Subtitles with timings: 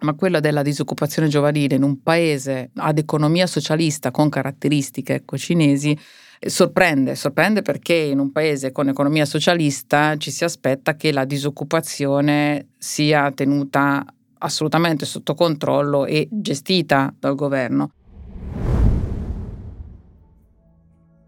[0.00, 5.98] ma quella della disoccupazione giovanile in un paese ad economia socialista con caratteristiche ecco, cinesi
[6.40, 12.68] sorprende, sorprende perché in un paese con economia socialista ci si aspetta che la disoccupazione
[12.78, 14.04] sia tenuta
[14.38, 17.92] assolutamente sotto controllo e gestita dal governo.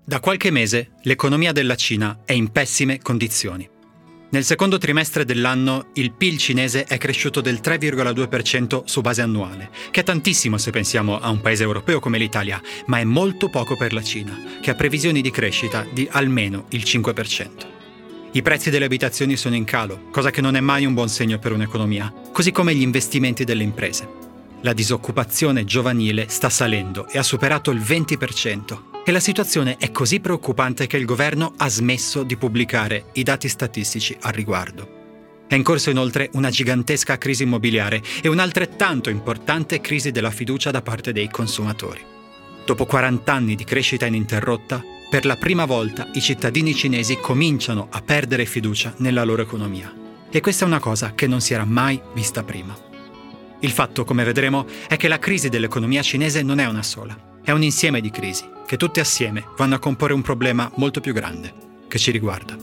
[0.04, 3.71] Da qualche mese l'economia della Cina è in pessime condizioni.
[4.32, 10.00] Nel secondo trimestre dell'anno il PIL cinese è cresciuto del 3,2% su base annuale, che
[10.00, 13.92] è tantissimo se pensiamo a un paese europeo come l'Italia, ma è molto poco per
[13.92, 17.50] la Cina, che ha previsioni di crescita di almeno il 5%.
[18.32, 21.38] I prezzi delle abitazioni sono in calo, cosa che non è mai un buon segno
[21.38, 24.08] per un'economia, così come gli investimenti delle imprese.
[24.62, 30.20] La disoccupazione giovanile sta salendo e ha superato il 20%, e la situazione è così
[30.20, 35.00] preoccupante che il governo ha smesso di pubblicare i dati statistici al riguardo.
[35.48, 40.82] È in corso inoltre una gigantesca crisi immobiliare e un'altrettanto importante crisi della fiducia da
[40.82, 42.00] parte dei consumatori.
[42.64, 48.00] Dopo 40 anni di crescita ininterrotta, per la prima volta i cittadini cinesi cominciano a
[48.00, 49.92] perdere fiducia nella loro economia.
[50.30, 52.74] E questa è una cosa che non si era mai vista prima.
[53.58, 57.50] Il fatto, come vedremo, è che la crisi dell'economia cinese non è una sola, è
[57.50, 61.52] un insieme di crisi che tutte assieme vanno a comporre un problema molto più grande
[61.88, 62.56] che ci riguarda.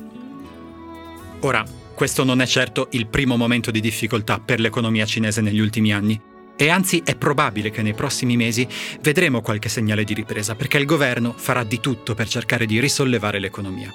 [1.42, 1.64] Ora,
[1.94, 6.20] questo non è certo il primo momento di difficoltà per l'economia cinese negli ultimi anni,
[6.56, 8.68] e anzi è probabile che nei prossimi mesi
[9.02, 13.40] vedremo qualche segnale di ripresa, perché il governo farà di tutto per cercare di risollevare
[13.40, 13.92] l'economia.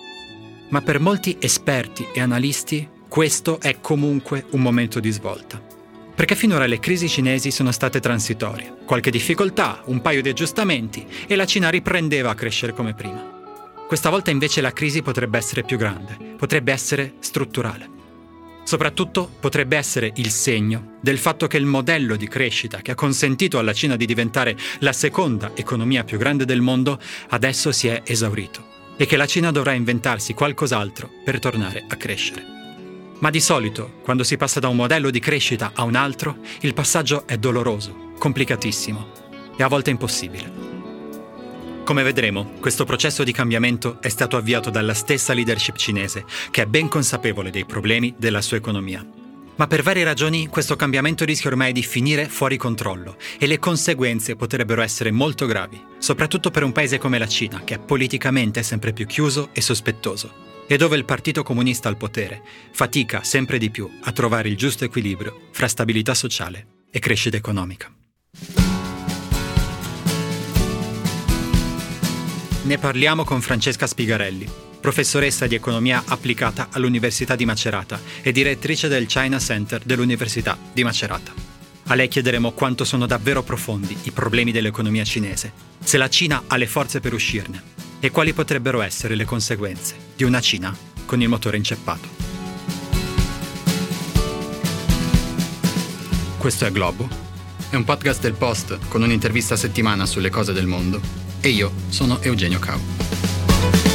[0.69, 5.74] Ma per molti esperti e analisti questo è comunque un momento di svolta.
[6.15, 11.35] Perché finora le crisi cinesi sono state transitorie, qualche difficoltà, un paio di aggiustamenti e
[11.35, 13.33] la Cina riprendeva a crescere come prima.
[13.87, 17.91] Questa volta invece la crisi potrebbe essere più grande, potrebbe essere strutturale.
[18.63, 23.59] Soprattutto potrebbe essere il segno del fatto che il modello di crescita che ha consentito
[23.59, 26.99] alla Cina di diventare la seconda economia più grande del mondo
[27.31, 32.64] adesso si è esaurito e che la Cina dovrà inventarsi qualcos'altro per tornare a crescere.
[33.19, 36.75] Ma di solito, quando si passa da un modello di crescita a un altro, il
[36.75, 39.23] passaggio è doloroso, complicatissimo
[39.57, 40.73] e a volte impossibile.
[41.85, 46.67] Come vedremo, questo processo di cambiamento è stato avviato dalla stessa leadership cinese, che è
[46.67, 49.07] ben consapevole dei problemi della sua economia.
[49.57, 54.35] Ma per varie ragioni questo cambiamento rischia ormai di finire fuori controllo e le conseguenze
[54.35, 58.93] potrebbero essere molto gravi, soprattutto per un paese come la Cina, che è politicamente sempre
[58.93, 62.43] più chiuso e sospettoso e dove il Partito Comunista al potere
[62.73, 67.93] fatica sempre di più a trovare il giusto equilibrio fra stabilità sociale e crescita economica.
[72.63, 74.49] Ne parliamo con Francesca Spigarelli,
[74.81, 81.33] professoressa di economia applicata all'Università di Macerata e direttrice del China Center dell'Università di Macerata.
[81.89, 85.53] A lei chiederemo quanto sono davvero profondi i problemi dell'economia cinese,
[85.83, 90.25] se la Cina ha le forze per uscirne e quali potrebbero essere le conseguenze di
[90.25, 90.77] una Cina
[91.07, 92.07] con il motore inceppato.
[96.37, 97.09] Questo è Globo,
[97.71, 101.01] è un podcast del Post con un'intervista a settimana sulle cose del mondo
[101.41, 103.94] e io sono Eugenio Cau.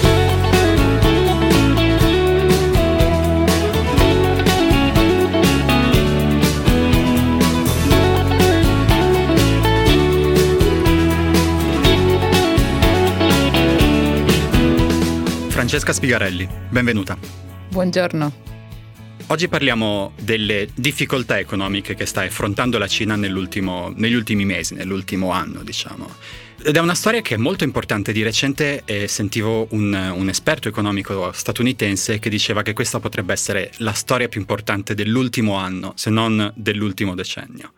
[15.69, 17.15] Francesca Spigarelli, benvenuta.
[17.69, 18.33] Buongiorno.
[19.27, 25.61] Oggi parliamo delle difficoltà economiche che sta affrontando la Cina negli ultimi mesi, nell'ultimo anno,
[25.61, 26.09] diciamo.
[26.63, 28.11] Ed è una storia che è molto importante.
[28.11, 33.71] Di recente eh, sentivo un, un, esperto economico statunitense che diceva che questa potrebbe essere
[33.77, 37.73] la storia più importante dell'ultimo anno, se non dell'ultimo decennio.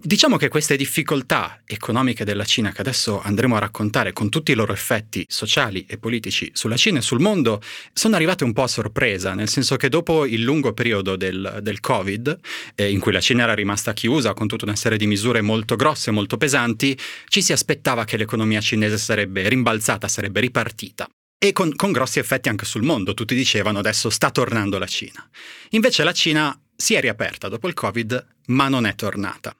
[0.00, 4.54] Diciamo che queste difficoltà economiche della Cina che adesso andremo a raccontare con tutti i
[4.54, 7.60] loro effetti sociali e politici sulla Cina e sul mondo
[7.92, 11.80] sono arrivate un po' a sorpresa, nel senso che dopo il lungo periodo del, del
[11.80, 12.38] Covid,
[12.76, 15.74] eh, in cui la Cina era rimasta chiusa con tutta una serie di misure molto
[15.74, 16.96] grosse, molto pesanti,
[17.26, 21.08] ci si aspettava che l'economia cinese sarebbe rimbalzata, sarebbe ripartita
[21.44, 23.14] e con, con, grossi effetti anche sul mondo.
[23.14, 25.28] Tutti dicevano adesso sta tornando la Cina.
[25.70, 29.57] Invece la Cina si è riaperta dopo il Covid, ma non è tornata.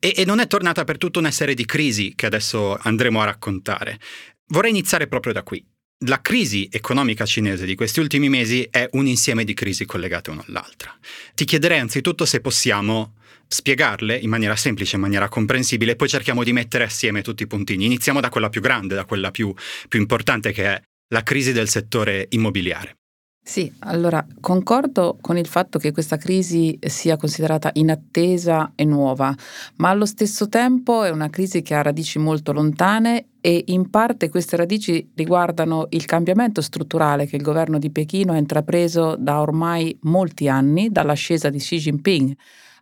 [0.00, 3.24] E, e non è tornata per tutta una serie di crisi che adesso andremo a
[3.24, 3.98] raccontare.
[4.46, 5.64] Vorrei iniziare proprio da qui.
[6.06, 10.44] La crisi economica cinese di questi ultimi mesi è un insieme di crisi collegate una
[10.46, 10.96] all'altra.
[11.34, 13.14] Ti chiederei anzitutto se possiamo
[13.48, 17.86] spiegarle in maniera semplice, in maniera comprensibile, poi cerchiamo di mettere assieme tutti i puntini.
[17.86, 19.52] Iniziamo da quella più grande, da quella più,
[19.88, 22.98] più importante che è la crisi del settore immobiliare.
[23.42, 29.34] Sì, allora concordo con il fatto che questa crisi sia considerata inattesa e nuova,
[29.76, 34.28] ma allo stesso tempo è una crisi che ha radici molto lontane e in parte
[34.28, 39.96] queste radici riguardano il cambiamento strutturale che il governo di Pechino ha intrapreso da ormai
[40.02, 42.36] molti anni, dall'ascesa di Xi Jinping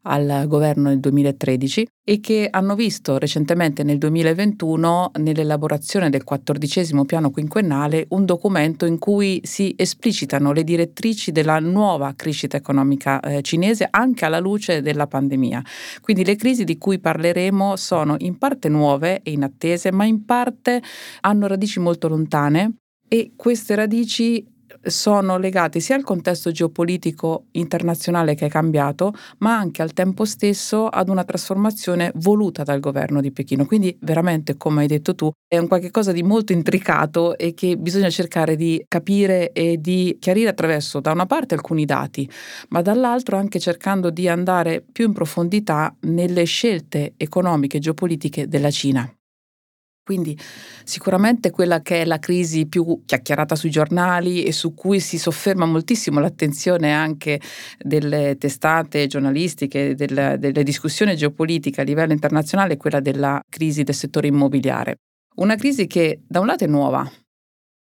[0.07, 7.31] al governo nel 2013 e che hanno visto recentemente nel 2021 nell'elaborazione del quattordicesimo piano
[7.31, 13.89] quinquennale un documento in cui si esplicitano le direttrici della nuova crescita economica eh, cinese
[13.91, 15.63] anche alla luce della pandemia.
[16.01, 20.83] Quindi le crisi di cui parleremo sono in parte nuove e inattese, ma in parte
[21.23, 22.77] hanno radici molto lontane
[23.09, 24.45] e queste radici
[24.87, 30.87] sono legati sia al contesto geopolitico internazionale che è cambiato, ma anche al tempo stesso
[30.89, 33.67] ad una trasformazione voluta dal governo di Pechino.
[33.67, 37.77] Quindi veramente, come hai detto tu, è un qualche cosa di molto intricato e che
[37.77, 42.29] bisogna cercare di capire e di chiarire attraverso da una parte alcuni dati,
[42.69, 48.71] ma dall'altro anche cercando di andare più in profondità nelle scelte economiche e geopolitiche della
[48.71, 49.11] Cina.
[50.07, 50.39] Quindi
[50.85, 55.67] sicuramente quella che è la crisi più chiacchierata sui giornali e su cui si sofferma
[55.67, 57.41] moltissimo l'attenzione anche
[57.77, 63.97] delle testate giornalistiche, del, delle discussioni geopolitiche a livello internazionale è quella della crisi del
[63.97, 64.99] settore immobiliare.
[65.39, 67.11] Una crisi che da un lato è nuova,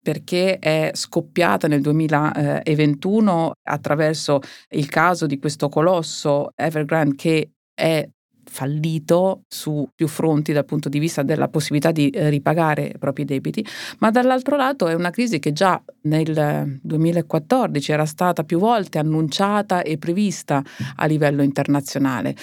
[0.01, 4.39] perché è scoppiata nel 2021 attraverso
[4.69, 8.03] il caso di questo colosso Evergrande che è
[8.49, 13.25] fallito su più fronti dal punto di vista della possibilità di eh, ripagare i propri
[13.25, 13.65] debiti,
[13.99, 19.81] ma dall'altro lato è una crisi che già nel 2014 era stata più volte annunciata
[19.81, 20.63] e prevista
[20.95, 22.35] a livello internazionale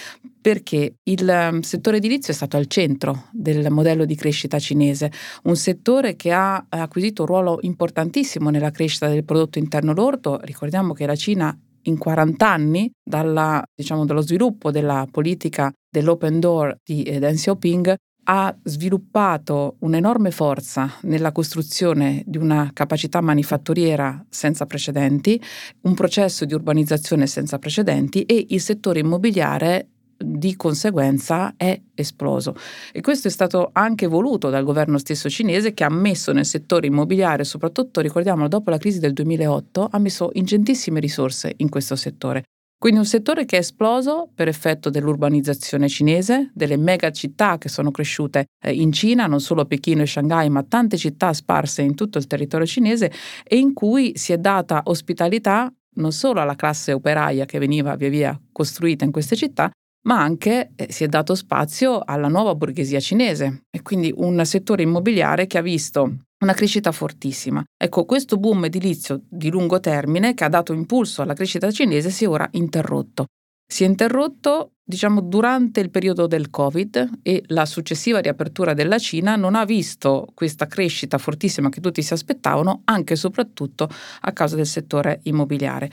[0.43, 5.11] perché il ehm, settore edilizio è stato al centro del modello di crescita cinese,
[5.45, 10.41] un settore che ha acquisito un ruolo importantissimo nella crescita del prodotto interno lordo.
[10.43, 16.77] Ricordiamo che la Cina in 40 anni dalla, diciamo, dallo sviluppo della politica dell'open door
[16.83, 17.95] di eh, Deng Xiaoping
[18.25, 25.41] ha sviluppato un'enorme forza nella costruzione di una capacità manifatturiera senza precedenti,
[25.83, 29.89] un processo di urbanizzazione senza precedenti e il settore immobiliare
[30.25, 32.55] di conseguenza è esploso.
[32.93, 36.87] E questo è stato anche voluto dal governo stesso cinese che ha messo nel settore
[36.87, 42.45] immobiliare, soprattutto ricordiamolo dopo la crisi del 2008, ha messo ingentissime risorse in questo settore.
[42.83, 47.93] Quindi un settore che è esploso per effetto dell'urbanizzazione cinese, delle mega città che sono
[47.93, 52.19] cresciute eh, in Cina, non solo Pechino e Shanghai, ma tante città sparse in tutto
[52.19, 53.13] il territorio cinese
[53.45, 58.09] e in cui si è data ospitalità non solo alla classe operaia che veniva via
[58.09, 59.71] via costruita in queste città,
[60.03, 64.83] ma anche eh, si è dato spazio alla nuova borghesia cinese e quindi un settore
[64.83, 67.63] immobiliare che ha visto una crescita fortissima.
[67.77, 72.25] Ecco, questo boom edilizio di lungo termine che ha dato impulso alla crescita cinese si
[72.25, 73.27] è ora interrotto.
[73.73, 79.37] Si è interrotto, diciamo, durante il periodo del Covid e la successiva riapertura della Cina
[79.37, 83.89] non ha visto questa crescita fortissima che tutti si aspettavano, anche e soprattutto
[84.21, 85.91] a causa del settore immobiliare.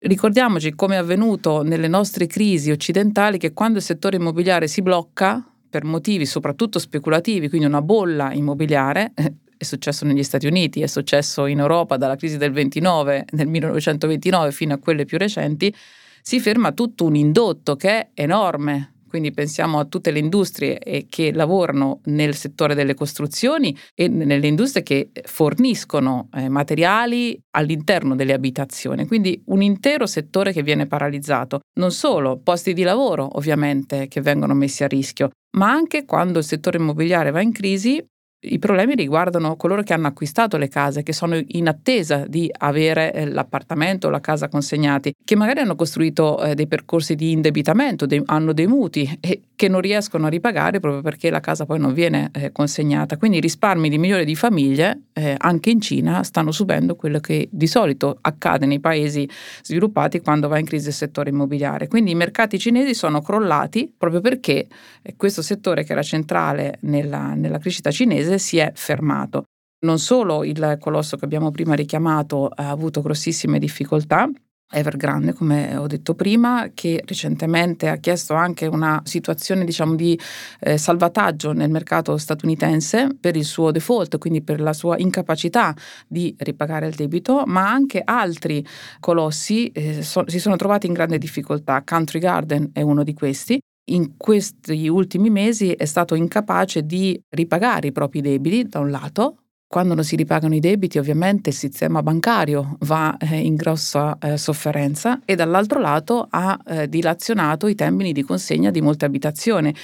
[0.00, 5.44] Ricordiamoci come è avvenuto nelle nostre crisi occidentali che quando il settore immobiliare si blocca
[5.68, 10.86] per motivi soprattutto speculativi, quindi una bolla immobiliare, eh, è successo negli Stati Uniti, è
[10.86, 15.74] successo in Europa dalla crisi del 29, nel 1929 fino a quelle più recenti,
[16.22, 21.06] si ferma tutto un indotto che è enorme, quindi pensiamo a tutte le industrie eh,
[21.08, 28.32] che lavorano nel settore delle costruzioni e nelle industrie che forniscono eh, materiali all'interno delle
[28.32, 29.06] abitazioni.
[29.06, 31.60] Quindi un intero settore che viene paralizzato.
[31.80, 36.44] Non solo posti di lavoro, ovviamente, che vengono messi a rischio, ma anche quando il
[36.44, 38.04] settore immobiliare va in crisi,
[38.40, 43.12] i problemi riguardano coloro che hanno acquistato le case, che sono in attesa di avere
[43.12, 48.06] eh, l'appartamento o la casa consegnati, che magari hanno costruito eh, dei percorsi di indebitamento,
[48.26, 51.92] hanno dei muti e che non riescono a ripagare proprio perché la casa poi non
[51.92, 53.16] viene eh, consegnata.
[53.16, 57.48] Quindi i risparmi di milioni di famiglie, eh, anche in Cina, stanno subendo quello che
[57.50, 59.28] di solito accade nei paesi
[59.64, 61.88] sviluppati quando va in crisi il settore immobiliare.
[61.88, 64.68] Quindi i mercati cinesi sono crollati proprio perché
[65.02, 69.42] eh, questo settore che era centrale nella, nella crescita cinese si è fermato.
[69.80, 74.30] Non solo il colosso che abbiamo prima richiamato ha avuto grossissime difficoltà,
[74.70, 80.18] Evergrande, come ho detto prima, che recentemente ha chiesto anche una situazione diciamo, di
[80.60, 85.74] eh, salvataggio nel mercato statunitense per il suo default, quindi per la sua incapacità
[86.06, 88.64] di ripagare il debito, ma anche altri
[89.00, 91.82] colossi eh, so, si sono trovati in grande difficoltà.
[91.82, 93.58] Country Garden è uno di questi
[93.90, 99.44] in questi ultimi mesi è stato incapace di ripagare i propri debiti da un lato
[99.68, 104.38] quando non si ripagano i debiti ovviamente il sistema bancario va eh, in grossa eh,
[104.38, 109.74] sofferenza e dall'altro lato ha eh, dilazionato i termini di consegna di molte abitazioni.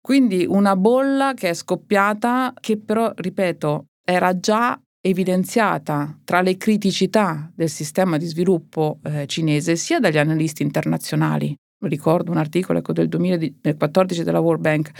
[0.00, 7.50] Quindi una bolla che è scoppiata che però, ripeto, era già evidenziata tra le criticità
[7.54, 11.56] del sistema di sviluppo eh, cinese sia dagli analisti internazionali
[11.88, 14.90] ricordo un articolo ecco, del 2014 della World Bank,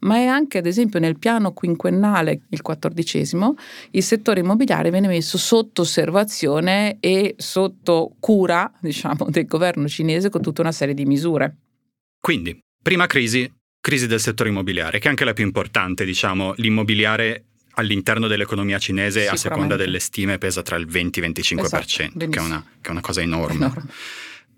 [0.00, 3.54] ma è anche ad esempio nel piano quinquennale, il quattordicesimo,
[3.90, 10.42] il settore immobiliare viene messo sotto osservazione e sotto cura diciamo, del governo cinese con
[10.42, 11.56] tutta una serie di misure.
[12.20, 17.46] Quindi, prima crisi, crisi del settore immobiliare, che è anche la più importante, diciamo, l'immobiliare
[17.74, 21.82] all'interno dell'economia cinese a seconda delle stime pesa tra il 20 e il 25%, esatto,
[22.28, 23.64] che, è una, che, è una, cosa enorme.
[23.64, 23.88] enorme.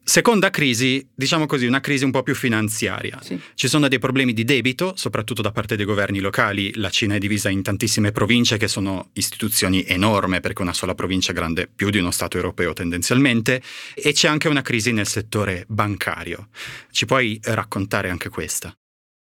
[0.07, 3.19] Seconda crisi, diciamo così, una crisi un po' più finanziaria.
[3.23, 3.41] Sì.
[3.55, 6.73] Ci sono dei problemi di debito, soprattutto da parte dei governi locali.
[6.77, 11.33] La Cina è divisa in tantissime province che sono istituzioni enorme perché una sola provincia
[11.33, 13.63] è grande più di uno Stato europeo tendenzialmente
[13.95, 16.49] e c'è anche una crisi nel settore bancario.
[16.91, 18.77] Ci puoi raccontare anche questa?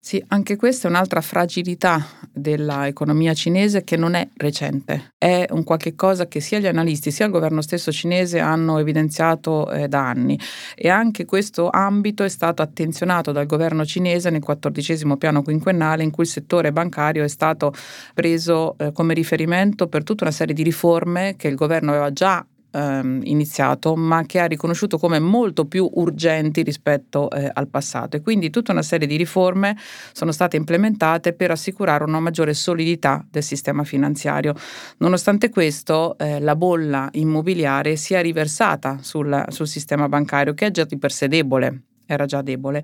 [0.03, 2.03] Sì, anche questa è un'altra fragilità
[2.34, 7.25] dell'economia cinese che non è recente, è un qualche cosa che sia gli analisti sia
[7.25, 10.39] il governo stesso cinese hanno evidenziato eh, da anni.
[10.75, 16.10] E anche questo ambito è stato attenzionato dal governo cinese nel quattordicesimo piano quinquennale in
[16.10, 17.72] cui il settore bancario è stato
[18.15, 22.43] preso eh, come riferimento per tutta una serie di riforme che il governo aveva già
[22.72, 28.18] ehm, iniziato, ma che ha riconosciuto come molto più urgenti rispetto eh, al passato.
[28.18, 29.78] E quindi tutta una serie di riforme
[30.12, 34.54] sono state implementate per assicurare una maggiore solidità del sistema finanziario.
[34.98, 40.72] Nonostante questo, eh, la bolla immobiliare si è riversata sul, sul sistema bancario, che è
[40.72, 42.84] già di per sé debole, era già debole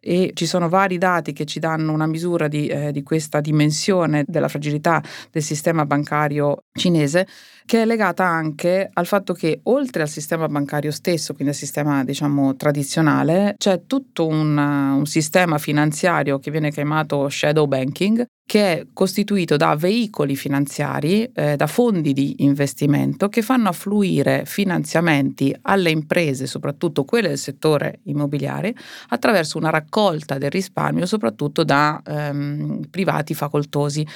[0.00, 4.24] e ci sono vari dati che ci danno una misura di, eh, di, questa dimensione
[4.26, 7.26] della fragilità del sistema bancario cinese
[7.68, 12.02] che è legata anche al fatto che oltre al sistema bancario stesso, quindi al sistema
[12.02, 18.86] diciamo tradizionale, c'è tutto un, un sistema finanziario che viene chiamato shadow banking, che è
[18.94, 26.46] costituito da veicoli finanziari, eh, da fondi di investimento che fanno affluire finanziamenti alle imprese,
[26.46, 28.74] soprattutto quelle del settore immobiliare,
[29.08, 34.06] attraverso una raccolta del risparmio, soprattutto da ehm, privati facoltosi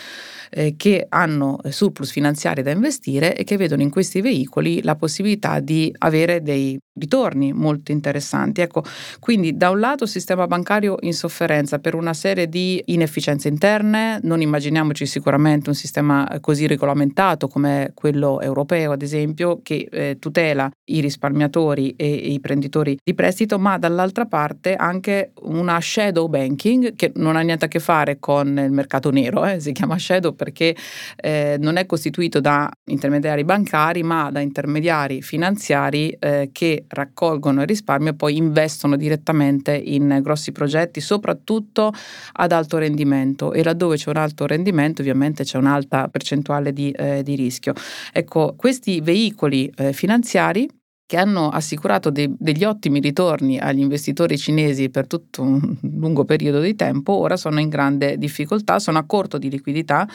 [0.51, 5.61] eh, che hanno surplus finanziari da investire e che vedono in questi veicoli la possibilità
[5.61, 8.61] di avere dei ritorni molto interessanti.
[8.61, 8.83] Ecco,
[9.19, 14.41] quindi da un lato sistema bancario in sofferenza per una serie di inefficienze interne, non
[14.41, 21.01] immaginiamoci sicuramente un sistema così regolamentato come quello europeo, ad esempio, che eh, tutela i
[21.01, 27.37] risparmiatori e i prenditori di prestito, ma dall'altra parte anche una shadow banking che non
[27.37, 30.77] ha niente a che fare con il mercato nero, eh, si chiama shadow perché
[31.17, 37.67] eh, non è costituito da intermediari bancari, ma da intermediari finanziari eh, che raccolgono il
[37.67, 41.93] risparmio e poi investono direttamente in grossi progetti, soprattutto
[42.33, 47.23] ad alto rendimento e laddove c'è un alto rendimento ovviamente c'è un'alta percentuale di, eh,
[47.23, 47.75] di rischio.
[48.13, 50.69] Ecco, questi veicoli eh, finanziari
[51.07, 56.61] che hanno assicurato dei, degli ottimi ritorni agli investitori cinesi per tutto un lungo periodo
[56.61, 60.09] di tempo, ora sono in grande difficoltà, sono a corto di liquidità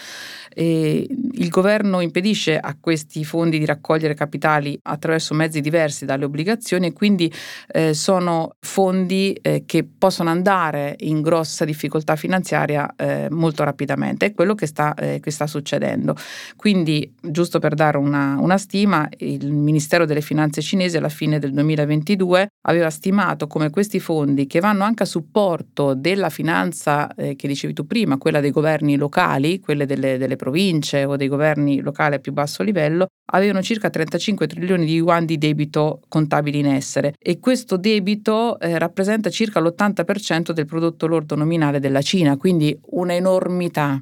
[0.50, 6.88] e il governo impedisce a questi fondi di raccogliere capitali attraverso mezzi diversi dalle obbligazioni
[6.88, 7.32] e quindi
[7.68, 14.28] eh, sono fondi eh, che possono andare in grossa difficoltà finanziaria eh, molto rapidamente.
[14.28, 16.16] È quello che sta, eh, che sta, succedendo.
[16.56, 21.40] Quindi, giusto per dare una, una stima, il Ministero delle Finanze cinese cinese alla fine
[21.40, 27.36] del 2022 aveva stimato come questi fondi, che vanno anche a supporto della finanza eh,
[27.36, 31.80] che dicevi tu prima, quella dei governi locali, quelle delle, delle province o dei governi
[31.80, 36.68] locali a più basso livello, avevano circa 35 trilioni di yuan di debito contabili in
[36.68, 37.14] essere.
[37.18, 44.02] E questo debito eh, rappresenta circa l'80% del prodotto lordo nominale della Cina, quindi un'enormità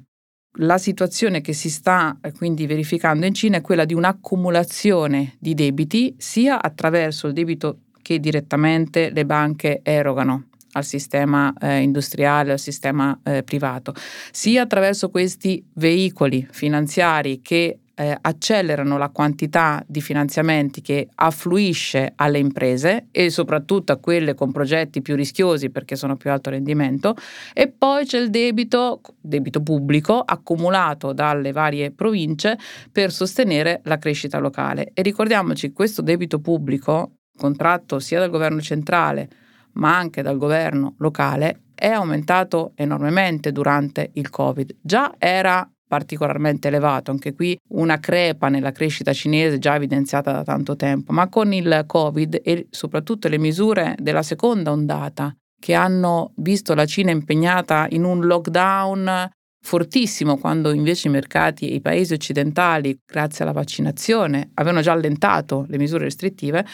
[0.58, 5.54] la situazione che si sta eh, quindi verificando in Cina è quella di un'accumulazione di
[5.54, 12.60] debiti sia attraverso il debito che direttamente le banche erogano al sistema eh, industriale, al
[12.60, 13.94] sistema eh, privato,
[14.32, 22.40] sia attraverso questi veicoli finanziari che eh, accelerano la quantità di finanziamenti che affluisce alle
[22.40, 27.16] imprese e soprattutto a quelle con progetti più rischiosi perché sono più alto rendimento
[27.54, 32.58] e poi c'è il debito, debito pubblico accumulato dalle varie province
[32.92, 39.30] per sostenere la crescita locale e ricordiamoci questo debito pubblico contratto sia dal governo centrale
[39.74, 44.78] ma anche dal governo locale è aumentato enormemente durante il Covid.
[44.82, 50.76] Già era particolarmente elevato, anche qui una crepa nella crescita cinese già evidenziata da tanto
[50.76, 56.74] tempo, ma con il Covid e soprattutto le misure della seconda ondata che hanno visto
[56.74, 59.30] la Cina impegnata in un lockdown
[59.62, 65.66] fortissimo quando invece i mercati e i paesi occidentali, grazie alla vaccinazione, avevano già allentato
[65.70, 66.66] le misure restrittive,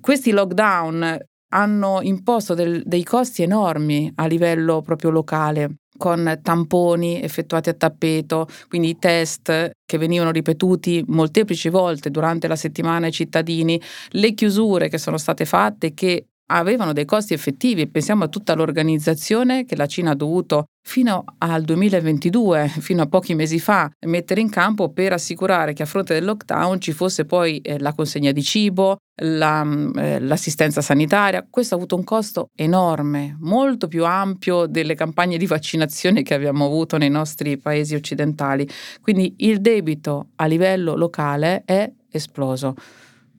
[0.00, 1.18] questi lockdown
[1.50, 8.46] hanno imposto del, dei costi enormi a livello proprio locale con tamponi effettuati a tappeto,
[8.68, 14.98] quindi test che venivano ripetuti molteplici volte durante la settimana ai cittadini, le chiusure che
[14.98, 17.88] sono state fatte che avevano dei costi effettivi.
[17.88, 23.34] Pensiamo a tutta l'organizzazione che la Cina ha dovuto fino al 2022, fino a pochi
[23.34, 27.58] mesi fa, mettere in campo per assicurare che a fronte del lockdown ci fosse poi
[27.58, 31.44] eh, la consegna di cibo, la, mm, eh, l'assistenza sanitaria.
[31.50, 36.66] Questo ha avuto un costo enorme, molto più ampio delle campagne di vaccinazione che abbiamo
[36.66, 38.68] avuto nei nostri paesi occidentali.
[39.00, 42.76] Quindi il debito a livello locale è esploso.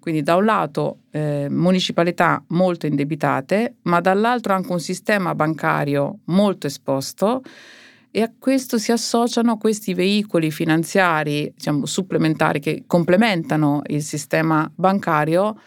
[0.07, 6.65] Quindi da un lato eh, municipalità molto indebitate, ma dall'altro anche un sistema bancario molto
[6.65, 7.41] esposto
[8.09, 15.59] e a questo si associano questi veicoli finanziari diciamo, supplementari che complementano il sistema bancario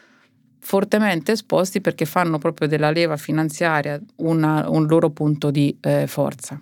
[0.58, 6.58] fortemente esposti perché fanno proprio della leva finanziaria una, un loro punto di eh, forza.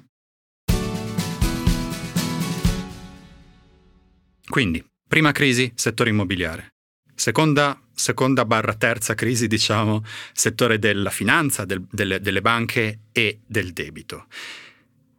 [4.49, 6.71] Quindi, prima crisi, settore immobiliare.
[7.19, 13.73] Seconda, seconda barra terza crisi, diciamo, settore della finanza, del, delle, delle banche e del
[13.73, 14.27] debito.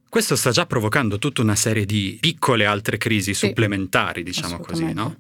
[0.08, 4.94] Questo sta già provocando tutta una serie di piccole altre crisi sì, supplementari, diciamo così,
[4.94, 5.18] no?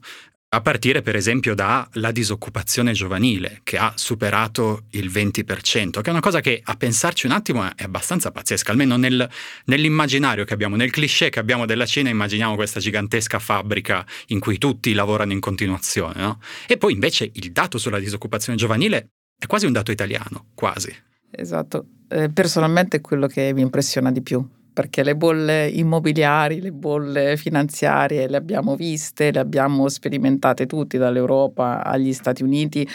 [0.51, 6.21] A partire per esempio dalla disoccupazione giovanile che ha superato il 20%, che è una
[6.21, 9.29] cosa che a pensarci un attimo è abbastanza pazzesca, almeno nel,
[9.65, 14.57] nell'immaginario che abbiamo, nel cliché che abbiamo della Cina immaginiamo questa gigantesca fabbrica in cui
[14.57, 16.19] tutti lavorano in continuazione.
[16.19, 16.39] No?
[16.65, 20.91] E poi invece il dato sulla disoccupazione giovanile è quasi un dato italiano, quasi.
[21.29, 26.71] Esatto, eh, personalmente è quello che mi impressiona di più perché le bolle immobiliari, le
[26.71, 32.87] bolle finanziarie le abbiamo viste, le abbiamo sperimentate tutti dall'Europa agli Stati Uniti.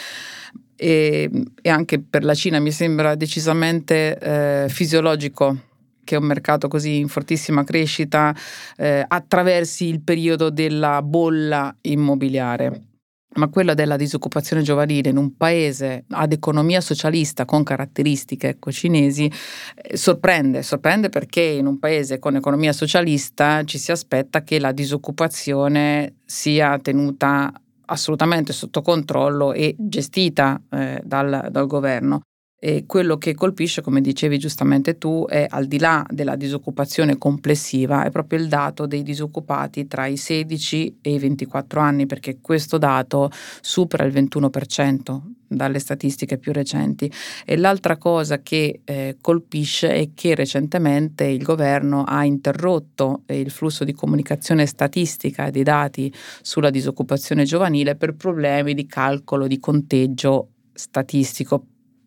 [0.77, 1.29] E,
[1.61, 5.57] e anche per la Cina mi sembra decisamente eh, fisiologico
[6.03, 8.35] che un mercato così in fortissima crescita
[8.77, 12.94] eh, attraversi il periodo della bolla immobiliare
[13.35, 19.31] ma quella della disoccupazione giovanile in un paese ad economia socialista con caratteristiche ecco, cinesi
[19.75, 24.71] eh, sorprende, sorprende perché in un paese con economia socialista ci si aspetta che la
[24.71, 27.51] disoccupazione sia tenuta
[27.87, 32.21] assolutamente sotto controllo e gestita eh, dal, dal governo.
[32.57, 38.05] E quello che colpisce, come dicevi giustamente tu, è al di là della disoccupazione complessiva,
[38.05, 42.77] è proprio il dato dei disoccupati tra i 16 e i 24 anni, perché questo
[42.77, 43.29] dato
[43.61, 47.11] supera il 21% dalle statistiche più recenti.
[47.45, 53.51] E l'altra cosa che eh, colpisce è che recentemente il governo ha interrotto eh, il
[53.51, 60.49] flusso di comunicazione statistica dei dati sulla disoccupazione giovanile per problemi di calcolo di conteggio
[60.73, 61.65] statistico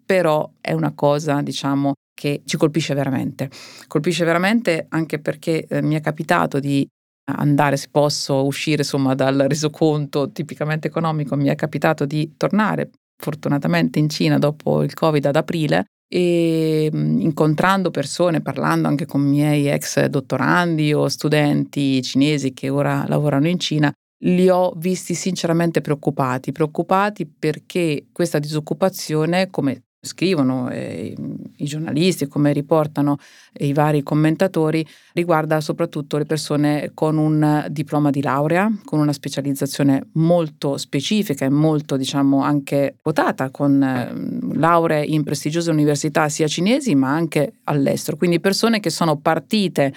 [0.09, 3.51] però è una cosa, diciamo, che ci colpisce veramente.
[3.87, 6.89] Colpisce veramente anche perché eh, mi è capitato di
[7.31, 12.89] andare, se posso uscire insomma dal resoconto tipicamente economico, mi è capitato di tornare
[13.23, 19.69] fortunatamente in Cina dopo il Covid ad aprile e incontrando persone, parlando anche con miei
[19.69, 23.93] ex dottorandi o studenti cinesi che ora lavorano in Cina,
[24.25, 31.15] li ho visti sinceramente preoccupati, preoccupati perché questa disoccupazione, come scrivono eh,
[31.57, 33.17] i giornalisti, come riportano
[33.59, 40.09] i vari commentatori, riguarda soprattutto le persone con un diploma di laurea, con una specializzazione
[40.13, 46.95] molto specifica e molto, diciamo, anche quotata, con eh, lauree in prestigiose università sia cinesi
[46.95, 48.17] ma anche all'estero.
[48.17, 49.93] Quindi persone che sono partite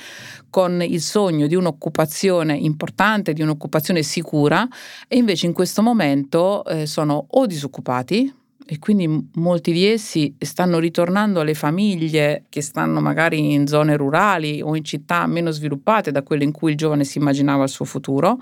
[0.49, 4.67] con il sogno di un'occupazione importante, di un'occupazione sicura
[5.07, 10.79] e invece in questo momento eh, sono o disoccupati, e quindi molti di essi stanno
[10.79, 16.23] ritornando alle famiglie che stanno magari in zone rurali o in città meno sviluppate da
[16.23, 18.39] quelle in cui il giovane si immaginava il suo futuro,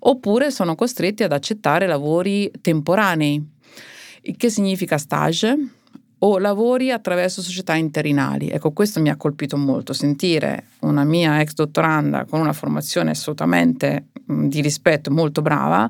[0.00, 3.46] oppure sono costretti ad accettare lavori temporanei,
[4.36, 5.56] che significa stage
[6.20, 8.48] o lavori attraverso società interinali.
[8.48, 14.06] Ecco, questo mi ha colpito molto, sentire una mia ex dottoranda con una formazione assolutamente
[14.24, 15.88] di rispetto molto brava,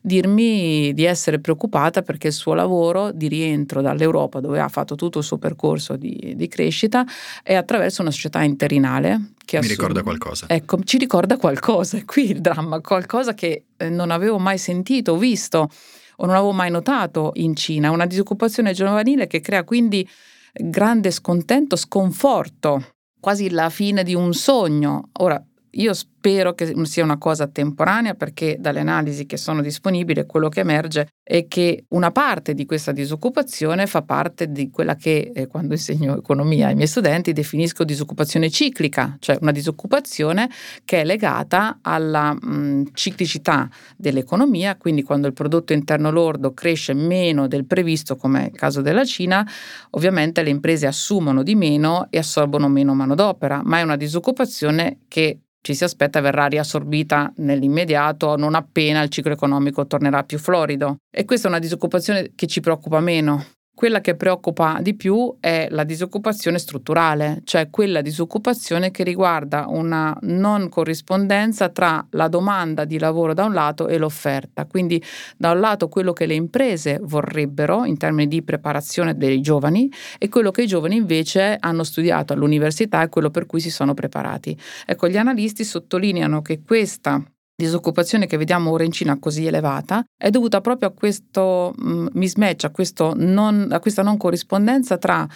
[0.00, 5.18] dirmi di essere preoccupata perché il suo lavoro di rientro dall'Europa, dove ha fatto tutto
[5.18, 7.04] il suo percorso di, di crescita,
[7.42, 10.46] è attraverso una società interinale Che Mi ricorda qualcosa.
[10.48, 15.16] Ecco, ci ricorda qualcosa, è qui il dramma, qualcosa che eh, non avevo mai sentito,
[15.16, 15.68] visto
[16.16, 20.06] o non avevo mai notato in Cina, una disoccupazione giovanile che crea quindi
[20.52, 25.08] grande scontento, sconforto, quasi la fine di un sogno.
[25.20, 30.48] Ora, io spero che sia una cosa temporanea perché dalle analisi che sono disponibili quello
[30.48, 35.46] che emerge è che una parte di questa disoccupazione fa parte di quella che eh,
[35.46, 40.50] quando insegno economia ai miei studenti definisco disoccupazione ciclica, cioè una disoccupazione
[40.84, 47.46] che è legata alla mh, ciclicità dell'economia, quindi quando il prodotto interno lordo cresce meno
[47.46, 49.46] del previsto, come è il caso della Cina,
[49.90, 55.38] ovviamente le imprese assumono di meno e assorbono meno manodopera, ma è una disoccupazione che
[55.62, 60.96] ci si aspetta verrà riassorbita nell'immediato non appena il ciclo economico tornerà più florido.
[61.10, 63.44] E questa è una disoccupazione che ci preoccupa meno,
[63.80, 70.14] quella che preoccupa di più è la disoccupazione strutturale, cioè quella disoccupazione che riguarda una
[70.24, 74.66] non corrispondenza tra la domanda di lavoro da un lato e l'offerta.
[74.66, 75.02] Quindi
[75.34, 80.28] da un lato quello che le imprese vorrebbero in termini di preparazione dei giovani e
[80.28, 84.54] quello che i giovani invece hanno studiato all'università e quello per cui si sono preparati.
[84.84, 87.24] Ecco, gli analisti sottolineano che questa
[87.60, 92.64] disoccupazione che vediamo ora in Cina così elevata è dovuta proprio a questo mh, mismatch,
[92.64, 95.28] a, non, a questa non corrispondenza tra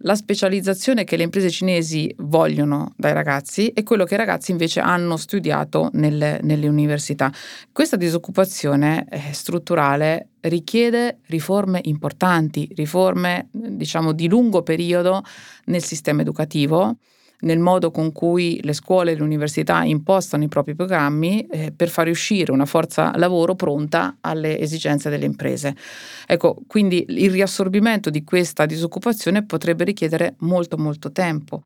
[0.00, 4.80] la specializzazione che le imprese cinesi vogliono dai ragazzi e quello che i ragazzi invece
[4.80, 7.32] hanno studiato nelle, nelle università.
[7.72, 15.22] Questa disoccupazione eh, strutturale richiede riforme importanti, riforme diciamo di lungo periodo
[15.66, 16.96] nel sistema educativo
[17.40, 21.88] nel modo con cui le scuole e le università impostano i propri programmi eh, per
[21.88, 25.74] fare uscire una forza lavoro pronta alle esigenze delle imprese.
[26.26, 31.62] Ecco, quindi il riassorbimento di questa disoccupazione potrebbe richiedere molto molto tempo.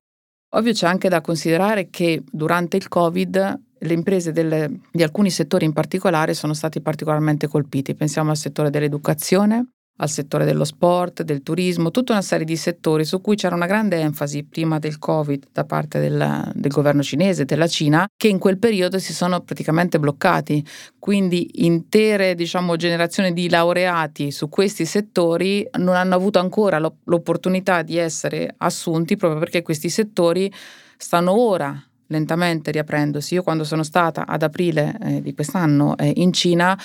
[0.52, 5.64] Ovvio c'è anche da considerare che durante il Covid le imprese delle, di alcuni settori
[5.64, 7.94] in particolare sono stati particolarmente colpiti.
[7.94, 9.68] Pensiamo al settore dell'educazione,
[10.00, 13.66] al settore dello sport, del turismo, tutta una serie di settori su cui c'era una
[13.66, 18.38] grande enfasi prima del Covid da parte del, del governo cinese, della Cina, che in
[18.38, 20.64] quel periodo si sono praticamente bloccati.
[20.98, 27.96] Quindi intere diciamo, generazioni di laureati su questi settori non hanno avuto ancora l'opportunità di
[27.96, 30.50] essere assunti proprio perché questi settori
[30.96, 33.34] stanno ora lentamente riaprendosi.
[33.34, 36.78] Io quando sono stata ad aprile eh, di quest'anno eh, in Cina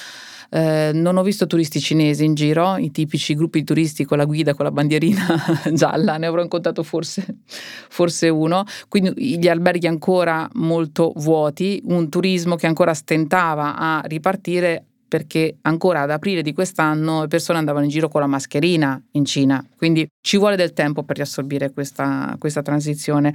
[0.56, 4.24] eh, non ho visto turisti cinesi in giro, i tipici gruppi di turisti con la
[4.24, 5.36] guida, con la bandierina
[5.74, 7.40] gialla, ne avrò incontrato forse,
[7.90, 14.86] forse uno, quindi gli alberghi ancora molto vuoti, un turismo che ancora stentava a ripartire
[15.08, 19.26] perché ancora ad aprile di quest'anno le persone andavano in giro con la mascherina in
[19.26, 23.34] Cina, quindi ci vuole del tempo per riassorbire questa, questa transizione,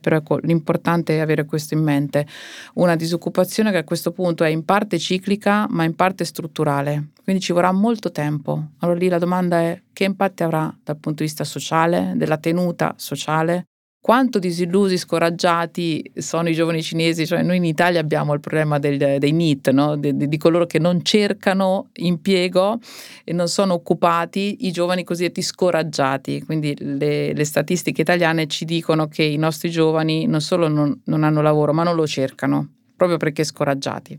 [0.00, 2.26] però ecco l'importante è avere questo in mente,
[2.74, 7.42] una disoccupazione che a questo punto è in parte ciclica ma in parte strutturale, quindi
[7.42, 8.70] ci vorrà molto tempo.
[8.78, 12.94] Allora lì la domanda è che impatti avrà dal punto di vista sociale, della tenuta
[12.96, 13.66] sociale,
[14.02, 18.98] quanto disillusi, scoraggiati sono i giovani cinesi, cioè noi in Italia abbiamo il problema del,
[18.98, 19.96] dei NEET, no?
[19.96, 22.80] di, di, coloro che non cercano impiego
[23.22, 29.06] e non sono occupati, i giovani cosiddetti scoraggiati, quindi le, le statistiche italiane ci dicono
[29.06, 33.18] che i nostri giovani non solo non, non hanno lavoro, ma non lo cercano, proprio
[33.18, 34.18] perché scoraggiati.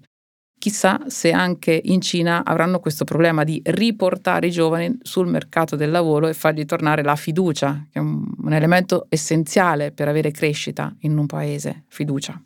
[0.63, 5.91] Chissà se anche in Cina avranno questo problema di riportare i giovani sul mercato del
[5.91, 11.17] lavoro e fargli tornare la fiducia, che è un, elemento essenziale per avere crescita in
[11.17, 12.41] un paese, fiducia.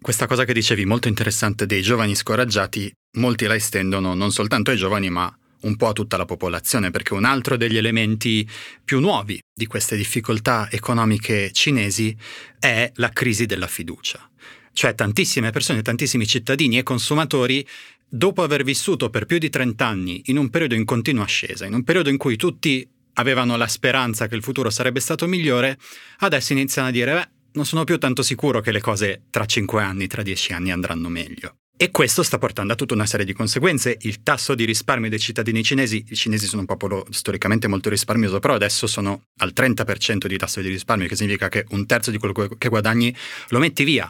[0.00, 4.76] Questa cosa che dicevi molto interessante dei giovani scoraggiati, molti la estendono non soltanto ai
[4.76, 8.48] giovani, ma un po' a tutta la popolazione, perché un altro degli elementi
[8.84, 12.16] più nuovi di queste difficoltà economiche cinesi
[12.60, 14.30] è la crisi della fiducia.
[14.74, 17.66] Cioè tantissime persone, tantissimi cittadini e consumatori
[18.06, 21.72] dopo aver vissuto per più di 30 anni in un periodo in continua ascesa, in
[21.72, 25.78] un periodo in cui tutti avevano la speranza che il futuro sarebbe stato migliore,
[26.18, 29.82] adesso iniziano a dire, beh, non sono più tanto sicuro che le cose tra 5
[29.82, 31.56] anni, tra 10 anni andranno meglio.
[31.76, 33.96] E questo sta portando a tutta una serie di conseguenze.
[34.02, 38.38] Il tasso di risparmio dei cittadini cinesi, i cinesi sono un popolo storicamente molto risparmioso,
[38.38, 42.18] però adesso sono al 30% di tasso di risparmio, che significa che un terzo di
[42.18, 43.14] quello che guadagni
[43.48, 44.08] lo metti via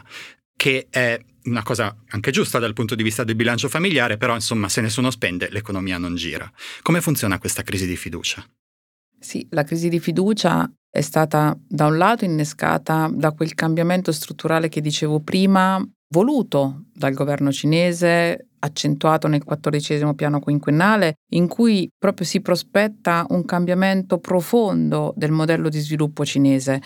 [0.55, 4.69] che è una cosa anche giusta dal punto di vista del bilancio familiare, però insomma
[4.69, 6.51] se nessuno spende l'economia non gira.
[6.81, 8.43] Come funziona questa crisi di fiducia?
[9.19, 14.69] Sì, la crisi di fiducia è stata da un lato innescata da quel cambiamento strutturale
[14.69, 22.25] che dicevo prima, voluto dal governo cinese, accentuato nel quattordicesimo piano quinquennale, in cui proprio
[22.25, 26.81] si prospetta un cambiamento profondo del modello di sviluppo cinese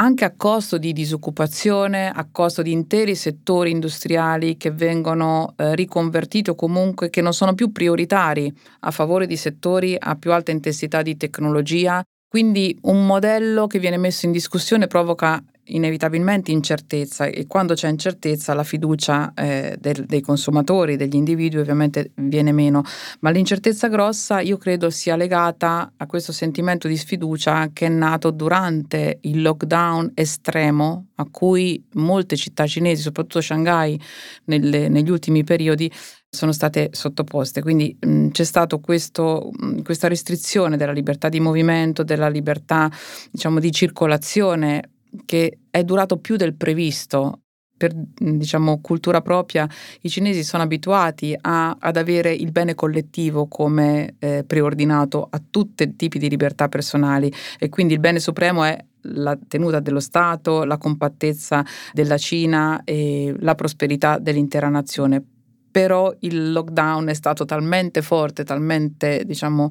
[0.00, 6.48] anche a costo di disoccupazione, a costo di interi settori industriali che vengono eh, riconvertiti
[6.48, 11.02] o comunque che non sono più prioritari a favore di settori a più alta intensità
[11.02, 12.02] di tecnologia.
[12.26, 18.54] Quindi un modello che viene messo in discussione provoca inevitabilmente incertezza e quando c'è incertezza
[18.54, 22.82] la fiducia eh, del, dei consumatori, degli individui ovviamente viene meno,
[23.20, 28.30] ma l'incertezza grossa io credo sia legata a questo sentimento di sfiducia che è nato
[28.30, 34.00] durante il lockdown estremo a cui molte città cinesi, soprattutto Shanghai
[34.44, 35.90] nelle, negli ultimi periodi,
[36.30, 37.60] sono state sottoposte.
[37.60, 42.90] Quindi mh, c'è stata questa restrizione della libertà di movimento, della libertà
[43.30, 44.82] diciamo, di circolazione
[45.24, 47.40] che è durato più del previsto.
[47.80, 49.66] Per diciamo, cultura propria,
[50.02, 55.84] i cinesi sono abituati a, ad avere il bene collettivo come eh, preordinato a tutti
[55.84, 60.64] i tipi di libertà personali e quindi il bene supremo è la tenuta dello Stato,
[60.64, 65.24] la compattezza della Cina e la prosperità dell'intera nazione
[65.70, 69.68] però il lockdown è stato talmente forte, talmente diciamo,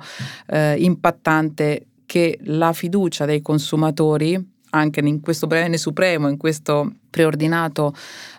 [0.48, 7.94] eh, impattante che la fiducia dei consumatori anche in questo bene supremo, in questo preordinato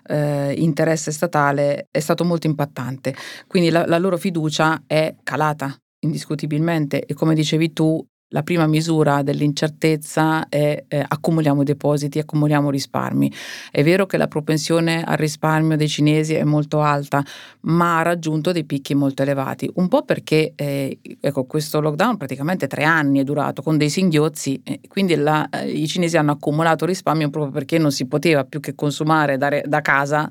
[0.06, 3.14] eh, interesse statale, è stato molto impattante.
[3.46, 9.22] Quindi la, la loro fiducia è calata indiscutibilmente e come dicevi tu la prima misura
[9.22, 13.32] dell'incertezza è eh, accumuliamo depositi, accumuliamo risparmi.
[13.70, 17.24] È vero che la propensione al risparmio dei cinesi è molto alta,
[17.62, 19.70] ma ha raggiunto dei picchi molto elevati.
[19.74, 24.60] Un po' perché eh, ecco, questo lockdown praticamente tre anni è durato con dei singhiozzi,
[24.64, 28.60] eh, quindi la, eh, i cinesi hanno accumulato risparmio proprio perché non si poteva più
[28.60, 30.30] che consumare da, da casa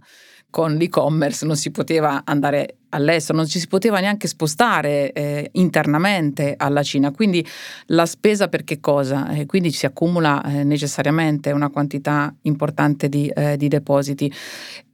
[0.49, 6.55] con l'e-commerce non si poteva andare all'estero, non ci si poteva neanche spostare eh, internamente
[6.57, 7.45] alla Cina, quindi
[7.87, 9.29] la spesa per che cosa?
[9.29, 14.31] Eh, quindi si accumula eh, necessariamente una quantità importante di, eh, di, depositi.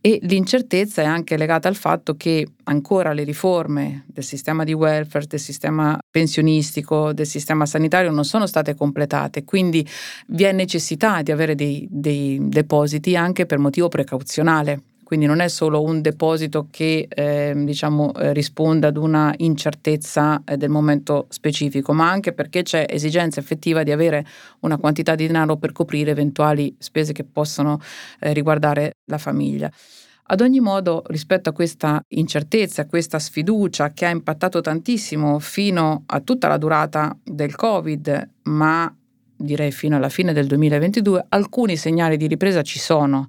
[0.01, 5.25] E l'incertezza è anche legata al fatto che ancora le riforme del sistema di welfare,
[5.25, 9.87] del sistema pensionistico, del sistema sanitario non sono state completate, quindi
[10.27, 15.47] vi è necessità di avere dei, dei depositi anche per motivo precauzionale quindi non è
[15.49, 21.93] solo un deposito che eh, diciamo, eh, risponde ad una incertezza eh, del momento specifico,
[21.93, 24.25] ma anche perché c'è esigenza effettiva di avere
[24.61, 27.79] una quantità di denaro per coprire eventuali spese che possono
[28.19, 29.71] eh, riguardare la famiglia.
[30.27, 36.01] Ad ogni modo, rispetto a questa incertezza, a questa sfiducia che ha impattato tantissimo fino
[36.07, 38.91] a tutta la durata del Covid, ma
[39.37, 43.27] direi fino alla fine del 2022, alcuni segnali di ripresa ci sono.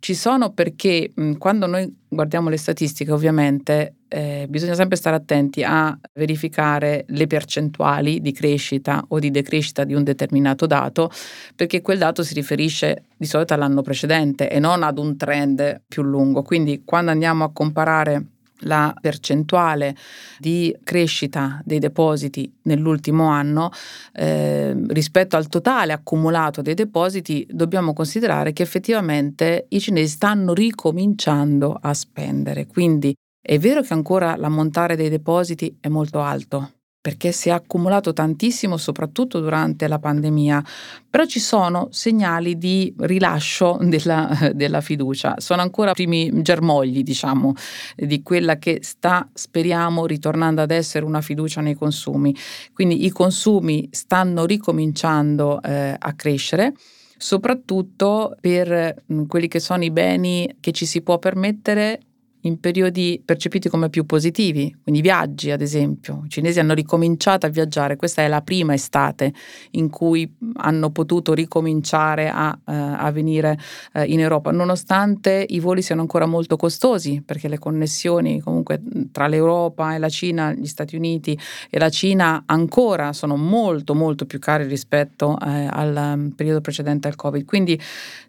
[0.00, 5.62] Ci sono perché mh, quando noi guardiamo le statistiche, ovviamente eh, bisogna sempre stare attenti
[5.64, 11.10] a verificare le percentuali di crescita o di decrescita di un determinato dato,
[11.54, 16.02] perché quel dato si riferisce di solito all'anno precedente e non ad un trend più
[16.02, 16.42] lungo.
[16.42, 18.24] Quindi quando andiamo a comparare
[18.60, 19.94] la percentuale
[20.38, 23.70] di crescita dei depositi nell'ultimo anno
[24.12, 31.78] eh, rispetto al totale accumulato dei depositi, dobbiamo considerare che effettivamente i cinesi stanno ricominciando
[31.80, 32.66] a spendere.
[32.66, 36.72] Quindi è vero che ancora l'ammontare dei depositi è molto alto,
[37.08, 40.62] perché si è accumulato tantissimo soprattutto durante la pandemia,
[41.08, 47.54] però ci sono segnali di rilascio della, della fiducia, sono ancora primi germogli diciamo
[47.96, 52.36] di quella che sta speriamo ritornando ad essere una fiducia nei consumi,
[52.74, 56.74] quindi i consumi stanno ricominciando eh, a crescere
[57.16, 62.00] soprattutto per mh, quelli che sono i beni che ci si può permettere
[62.42, 66.22] in periodi percepiti come più positivi, quindi viaggi ad esempio.
[66.26, 69.32] I cinesi hanno ricominciato a viaggiare, questa è la prima estate
[69.72, 73.58] in cui hanno potuto ricominciare a, uh, a venire
[73.94, 79.26] uh, in Europa, nonostante i voli siano ancora molto costosi, perché le connessioni comunque tra
[79.26, 81.38] l'Europa e la Cina, gli Stati Uniti
[81.70, 87.08] e la Cina ancora sono molto molto più care rispetto uh, al um, periodo precedente
[87.08, 87.44] al Covid.
[87.44, 87.80] Quindi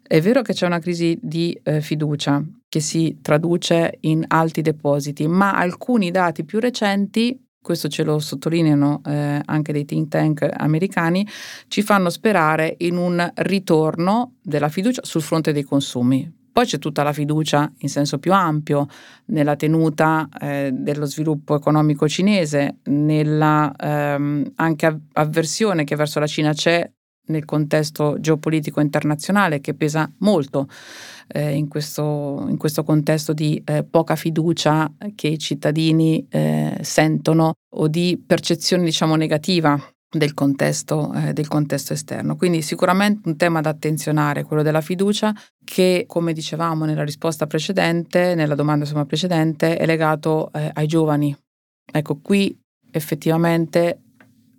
[0.01, 5.27] è vero che c'è una crisi di eh, fiducia che si traduce in alti depositi,
[5.27, 11.27] ma alcuni dati più recenti questo ce lo sottolineano eh, anche dei think tank americani,
[11.67, 16.37] ci fanno sperare in un ritorno della fiducia sul fronte dei consumi.
[16.51, 18.87] Poi c'è tutta la fiducia in senso più ampio
[19.27, 26.53] nella tenuta eh, dello sviluppo economico cinese, nella ehm, anche avversione che verso la Cina
[26.53, 26.89] c'è
[27.29, 30.67] nel contesto geopolitico internazionale che pesa molto
[31.27, 37.53] eh, in, questo, in, questo, contesto di eh, poca fiducia che i cittadini eh, sentono
[37.75, 39.79] o di percezione diciamo negativa
[40.11, 42.35] del contesto, eh, del contesto esterno.
[42.35, 48.33] Quindi sicuramente un tema da attenzionare, quello della fiducia, che come dicevamo nella risposta precedente,
[48.33, 51.35] nella domanda insomma, precedente, è legato eh, ai giovani.
[51.91, 52.57] Ecco, qui
[52.91, 54.01] effettivamente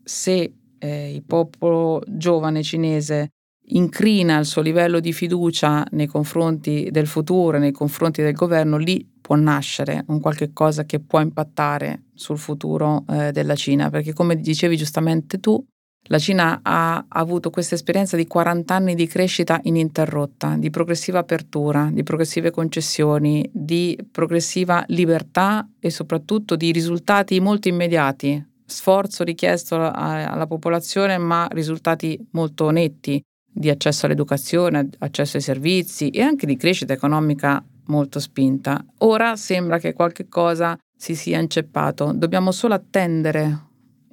[0.04, 3.28] se eh, il popolo giovane cinese
[3.72, 9.08] incrina il suo livello di fiducia nei confronti del futuro, nei confronti del governo, lì
[9.20, 14.40] può nascere un qualche cosa che può impattare sul futuro eh, della Cina, perché come
[14.40, 15.64] dicevi giustamente tu,
[16.04, 21.90] la Cina ha avuto questa esperienza di 40 anni di crescita ininterrotta, di progressiva apertura,
[21.92, 30.46] di progressive concessioni, di progressiva libertà e soprattutto di risultati molto immediati, sforzo richiesto alla
[30.46, 36.92] popolazione ma risultati molto netti di accesso all'educazione, accesso ai servizi e anche di crescita
[36.92, 38.84] economica molto spinta.
[38.98, 43.68] Ora sembra che qualche cosa si sia inceppato, dobbiamo solo attendere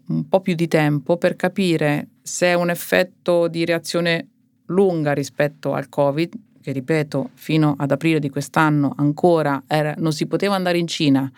[0.08, 4.30] un po' più di tempo per capire se è un effetto di reazione
[4.68, 10.26] lunga rispetto al Covid, che ripeto, fino ad aprile di quest'anno ancora era, non si
[10.28, 11.30] poteva andare in Cina,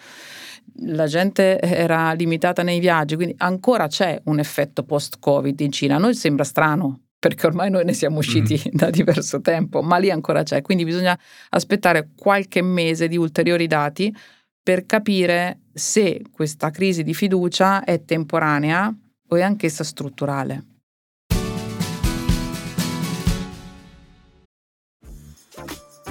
[0.82, 5.96] la gente era limitata nei viaggi, quindi ancora c'è un effetto post-Covid in Cina.
[5.96, 8.72] A noi sembra strano perché ormai noi ne siamo usciti mm.
[8.76, 11.18] da diverso tempo, ma lì ancora c'è, quindi bisogna
[11.50, 14.16] aspettare qualche mese di ulteriori dati
[14.62, 18.94] per capire se questa crisi di fiducia è temporanea
[19.28, 20.66] o è anch'essa strutturale.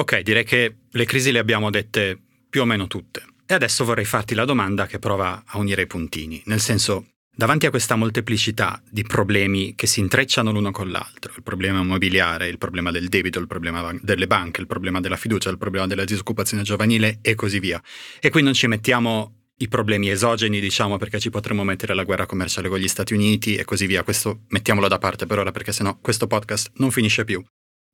[0.00, 2.16] Ok, direi che le crisi le abbiamo dette
[2.48, 3.24] più o meno tutte.
[3.46, 7.06] E adesso vorrei farti la domanda che prova a unire i puntini, nel senso,
[7.38, 12.48] Davanti a questa molteplicità di problemi che si intrecciano l'uno con l'altro, il problema immobiliare,
[12.48, 16.02] il problema del debito, il problema delle banche, il problema della fiducia, il problema della
[16.02, 17.80] disoccupazione giovanile e così via.
[18.18, 22.26] E qui non ci mettiamo i problemi esogeni, diciamo, perché ci potremmo mettere la guerra
[22.26, 24.02] commerciale con gli Stati Uniti e così via.
[24.02, 27.40] Questo mettiamolo da parte per ora perché sennò questo podcast non finisce più.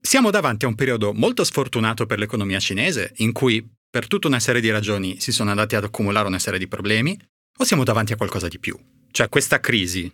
[0.07, 4.39] Siamo davanti a un periodo molto sfortunato per l'economia cinese, in cui per tutta una
[4.39, 7.19] serie di ragioni si sono andati ad accumulare una serie di problemi,
[7.57, 8.79] o siamo davanti a qualcosa di più?
[9.11, 10.13] Cioè questa crisi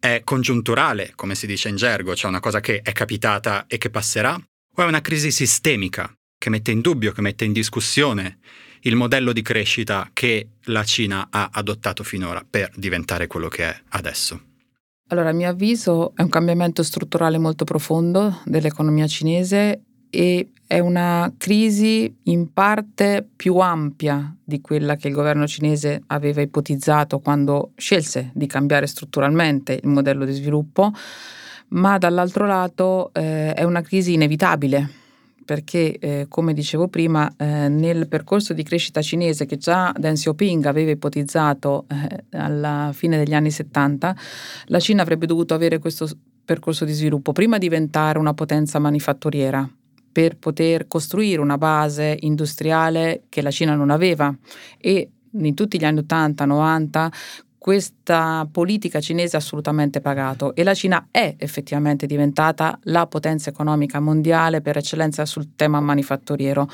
[0.00, 3.90] è congiunturale, come si dice in gergo, cioè una cosa che è capitata e che
[3.90, 8.40] passerà, o è una crisi sistemica che mette in dubbio, che mette in discussione
[8.80, 13.82] il modello di crescita che la Cina ha adottato finora per diventare quello che è
[13.90, 14.51] adesso?
[15.12, 21.30] Allora, a mio avviso è un cambiamento strutturale molto profondo dell'economia cinese e è una
[21.36, 28.30] crisi in parte più ampia di quella che il governo cinese aveva ipotizzato quando scelse
[28.32, 30.92] di cambiare strutturalmente il modello di sviluppo,
[31.68, 35.01] ma dall'altro lato eh, è una crisi inevitabile
[35.44, 40.64] perché, eh, come dicevo prima, eh, nel percorso di crescita cinese che già Deng Xiaoping
[40.66, 44.16] aveva ipotizzato eh, alla fine degli anni 70,
[44.66, 46.08] la Cina avrebbe dovuto avere questo
[46.44, 49.68] percorso di sviluppo, prima diventare una potenza manifatturiera,
[50.12, 54.34] per poter costruire una base industriale che la Cina non aveva.
[54.78, 57.08] E in tutti gli anni 80-90
[57.62, 64.00] questa politica cinese ha assolutamente pagato e la Cina è effettivamente diventata la potenza economica
[64.00, 66.68] mondiale per eccellenza sul tema manifatturiero.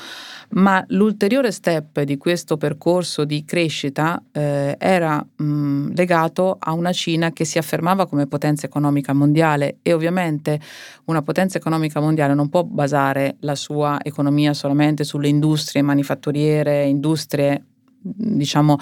[0.53, 7.31] Ma l'ulteriore step di questo percorso di crescita eh, era mh, legato a una Cina
[7.33, 10.59] che si affermava come potenza economica mondiale e ovviamente
[11.05, 17.63] una potenza economica mondiale non può basare la sua economia solamente sulle industrie manifatturiere, industrie
[18.01, 18.77] diciamo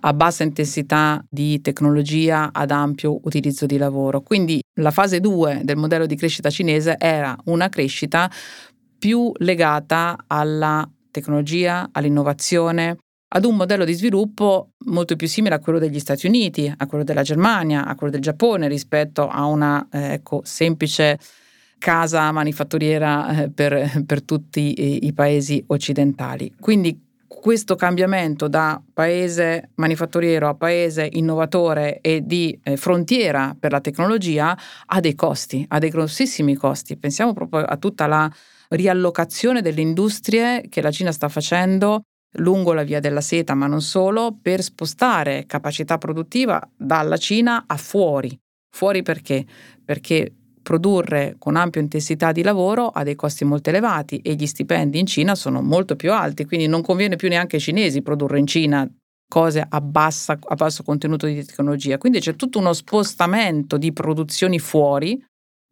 [0.00, 4.20] a bassa intensità di tecnologia ad ampio utilizzo di lavoro.
[4.22, 8.30] Quindi la fase 2 del modello di crescita cinese era una crescita
[8.98, 12.96] più legata alla tecnologia, all'innovazione,
[13.34, 17.04] ad un modello di sviluppo molto più simile a quello degli Stati Uniti, a quello
[17.04, 21.18] della Germania, a quello del Giappone rispetto a una eh, ecco, semplice
[21.78, 26.54] casa manifatturiera eh, per, per, tutti i, i paesi occidentali.
[26.60, 33.80] Quindi questo cambiamento da paese manifatturiero a paese innovatore e di eh, frontiera per la
[33.80, 34.56] tecnologia
[34.86, 36.96] ha dei costi, ha dei grossissimi costi.
[36.96, 38.30] Pensiamo proprio a tutta la
[38.68, 42.02] riallocazione delle industrie che la Cina sta facendo
[42.36, 47.76] lungo la via della seta, ma non solo, per spostare capacità produttiva dalla Cina a
[47.76, 48.38] fuori
[48.74, 49.44] Fuori perché?
[49.84, 50.32] Perché
[50.62, 55.06] produrre con ampia intensità di lavoro ha dei costi molto elevati e gli stipendi in
[55.06, 58.88] Cina sono molto più alti, quindi non conviene più neanche ai cinesi produrre in Cina
[59.28, 61.96] cose a, bassa, a basso contenuto di tecnologia.
[61.96, 65.22] Quindi c'è tutto uno spostamento di produzioni fuori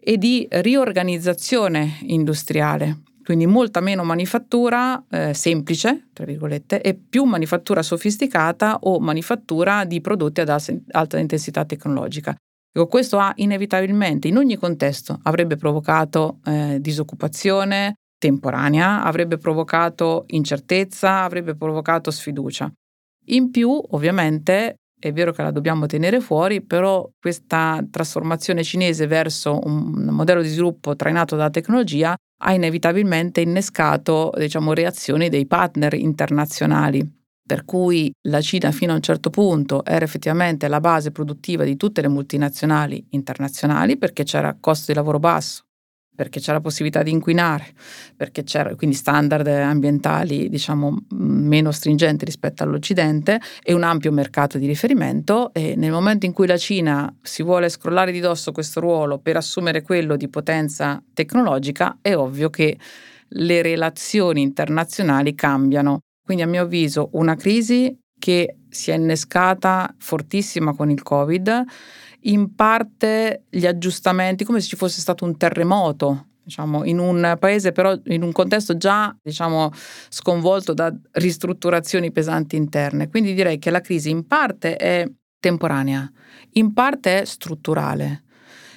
[0.03, 3.03] e di riorganizzazione industriale.
[3.23, 10.01] Quindi molta meno manifattura eh, semplice, tra virgolette, e più manifattura sofisticata o manifattura di
[10.01, 10.49] prodotti ad
[10.91, 12.35] alta intensità tecnologica.
[12.73, 21.23] Ecco, questo ha inevitabilmente, in ogni contesto, avrebbe provocato eh, disoccupazione temporanea, avrebbe provocato incertezza,
[21.23, 22.71] avrebbe provocato sfiducia.
[23.27, 29.59] In più, ovviamente, è vero che la dobbiamo tenere fuori, però questa trasformazione cinese verso
[29.65, 37.20] un modello di sviluppo trainato dalla tecnologia ha inevitabilmente innescato diciamo, reazioni dei partner internazionali
[37.51, 41.75] per cui la Cina fino a un certo punto era effettivamente la base produttiva di
[41.75, 45.65] tutte le multinazionali internazionali perché c'era costo di lavoro basso,
[46.15, 47.73] perché c'era possibilità di inquinare,
[48.17, 54.69] perché c'era quindi standard ambientali diciamo meno stringenti rispetto all'Occidente e un ampio mercato di
[54.69, 59.19] riferimento e nel momento in cui la Cina si vuole scrollare di dosso questo ruolo
[59.19, 62.79] per assumere quello di potenza tecnologica, è ovvio che
[63.27, 70.77] le relazioni internazionali cambiano quindi a mio avviso una crisi che si è innescata fortissima
[70.77, 71.65] con il Covid,
[72.21, 77.73] in parte gli aggiustamenti, come se ci fosse stato un terremoto diciamo, in un paese
[77.73, 79.73] però in un contesto già diciamo,
[80.09, 83.09] sconvolto da ristrutturazioni pesanti interne.
[83.09, 85.05] Quindi direi che la crisi in parte è
[85.41, 86.09] temporanea,
[86.53, 88.23] in parte è strutturale.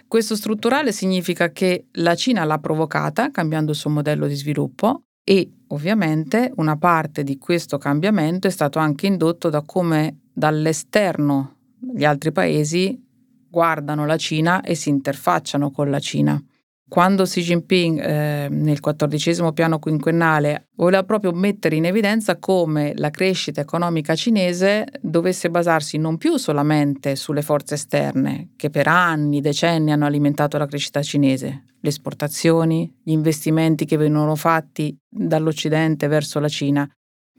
[0.08, 5.52] Questo strutturale significa che la Cina l'ha provocata cambiando il suo modello di sviluppo e
[5.68, 12.32] ovviamente una parte di questo cambiamento è stato anche indotto da come dall'esterno gli altri
[12.32, 13.02] paesi
[13.50, 16.42] guardano la Cina e si interfacciano con la Cina.
[16.94, 23.10] Quando Xi Jinping eh, nel quattordicesimo piano quinquennale voleva proprio mettere in evidenza come la
[23.10, 29.92] crescita economica cinese dovesse basarsi non più solamente sulle forze esterne, che per anni, decenni
[29.92, 36.48] hanno alimentato la crescita cinese, le esportazioni, gli investimenti che venivano fatti dall'Occidente verso la
[36.48, 36.88] Cina,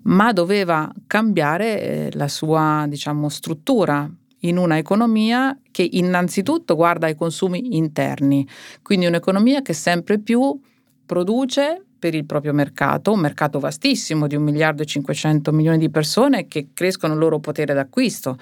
[0.03, 4.13] ma doveva cambiare eh, la sua diciamo, struttura
[4.45, 8.47] in una economia che innanzitutto guarda ai consumi interni,
[8.83, 10.59] quindi un'economia che sempre più
[11.05, 15.91] produce per il proprio mercato, un mercato vastissimo di un miliardo e 500 milioni di
[15.91, 18.37] persone che crescono il loro potere d'acquisto,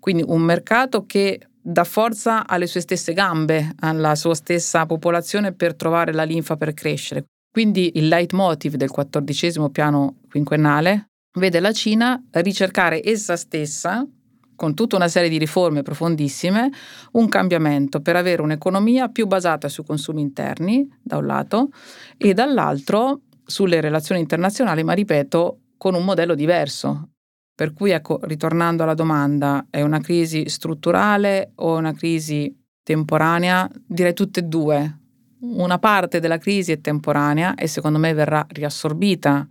[0.00, 5.74] quindi un mercato che dà forza alle sue stesse gambe, alla sua stessa popolazione per
[5.74, 7.26] trovare la linfa per crescere.
[7.50, 14.06] Quindi il leitmotiv del quattordicesimo piano quinquennale vede la Cina ricercare essa stessa
[14.54, 16.70] con tutta una serie di riforme profondissime,
[17.12, 21.70] un cambiamento per avere un'economia più basata sui consumi interni, da un lato,
[22.16, 27.08] e dall'altro sulle relazioni internazionali, ma ripeto, con un modello diverso.
[27.54, 33.68] Per cui, ecco, ritornando alla domanda, è una crisi strutturale o una crisi temporanea?
[33.86, 34.98] Direi tutte e due.
[35.40, 39.46] Una parte della crisi è temporanea e secondo me verrà riassorbita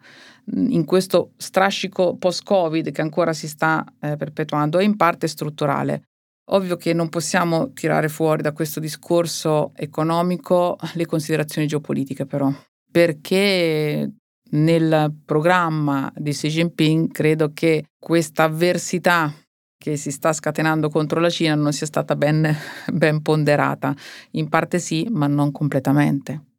[0.54, 6.04] in questo strascico post-Covid che ancora si sta eh, perpetuando è in parte strutturale.
[6.52, 12.52] Ovvio che non possiamo tirare fuori da questo discorso economico le considerazioni geopolitiche però,
[12.92, 14.12] perché
[14.52, 19.34] nel programma di Xi Jinping credo che questa avversità
[19.78, 22.56] che si sta scatenando contro la Cina non sia stata ben,
[22.92, 23.96] ben ponderata.
[24.32, 26.51] In parte sì, ma non completamente.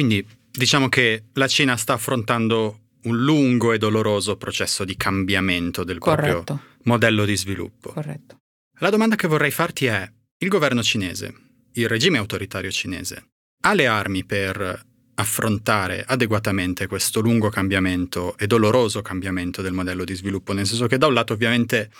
[0.00, 5.98] Quindi diciamo che la Cina sta affrontando un lungo e doloroso processo di cambiamento del
[5.98, 6.42] Corretto.
[6.42, 7.92] proprio modello di sviluppo.
[7.92, 8.38] Corretto.
[8.78, 11.34] La domanda che vorrei farti è, il governo cinese,
[11.72, 13.26] il regime autoritario cinese,
[13.64, 14.86] ha le armi per
[15.16, 20.96] affrontare adeguatamente questo lungo cambiamento e doloroso cambiamento del modello di sviluppo, nel senso che
[20.96, 21.90] da un lato ovviamente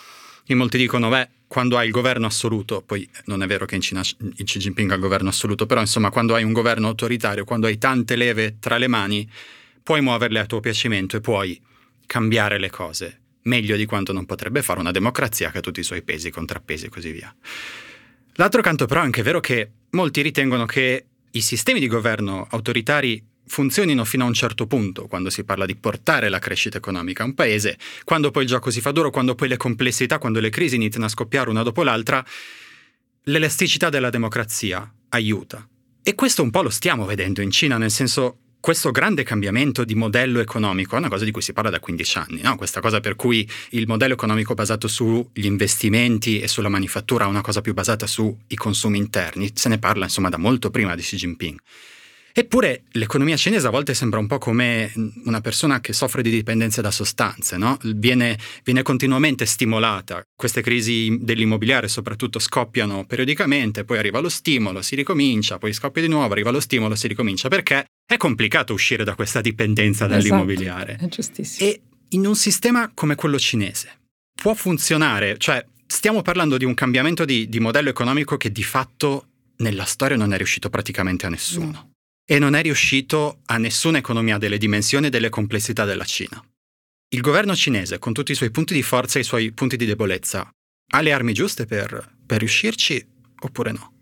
[0.53, 3.81] in molti dicono, beh, quando hai il governo assoluto, poi non è vero che in
[3.81, 7.45] Cina in Xi Jinping ha il governo assoluto, però insomma quando hai un governo autoritario,
[7.45, 9.29] quando hai tante leve tra le mani,
[9.83, 11.61] puoi muoverle a tuo piacimento e puoi
[12.07, 15.85] cambiare le cose meglio di quanto non potrebbe fare una democrazia che ha tutti i
[15.85, 17.35] suoi pesi, contrappesi e così via.
[18.35, 23.23] L'altro canto però è anche vero che molti ritengono che i sistemi di governo autoritari
[23.51, 27.27] funzionino fino a un certo punto, quando si parla di portare la crescita economica a
[27.27, 30.51] un paese, quando poi il gioco si fa duro, quando poi le complessità, quando le
[30.51, 32.25] crisi iniziano a scoppiare una dopo l'altra,
[33.25, 35.67] l'elasticità della democrazia aiuta.
[36.03, 39.97] E questo un po' lo stiamo vedendo in Cina, nel senso questo grande cambiamento di
[39.97, 42.57] modello economico è una cosa di cui si parla da 15 anni, no?
[42.57, 47.41] questa cosa per cui il modello economico basato sugli investimenti e sulla manifattura è una
[47.41, 51.17] cosa più basata sui consumi interni, se ne parla insomma da molto prima di Xi
[51.17, 51.59] Jinping.
[52.33, 54.93] Eppure l'economia cinese a volte sembra un po' come
[55.25, 57.77] una persona che soffre di dipendenza da sostanze, no?
[57.97, 60.23] viene, viene, continuamente stimolata.
[60.37, 66.09] Queste crisi dell'immobiliare soprattutto scoppiano periodicamente, poi arriva lo stimolo, si ricomincia, poi scoppia di
[66.09, 70.93] nuovo, arriva lo stimolo, si ricomincia, perché è complicato uscire da questa dipendenza dall'immobiliare.
[70.93, 71.69] Esatto, è giustissimo.
[71.69, 73.99] E in un sistema come quello cinese
[74.41, 79.27] può funzionare, cioè stiamo parlando di un cambiamento di, di modello economico che di fatto
[79.57, 81.71] nella storia non è riuscito praticamente a nessuno.
[81.71, 81.91] No
[82.31, 86.41] e non è riuscito a nessuna economia delle dimensioni e delle complessità della Cina.
[87.09, 89.85] Il governo cinese, con tutti i suoi punti di forza e i suoi punti di
[89.85, 90.49] debolezza,
[90.93, 93.05] ha le armi giuste per, per riuscirci
[93.41, 93.95] oppure no?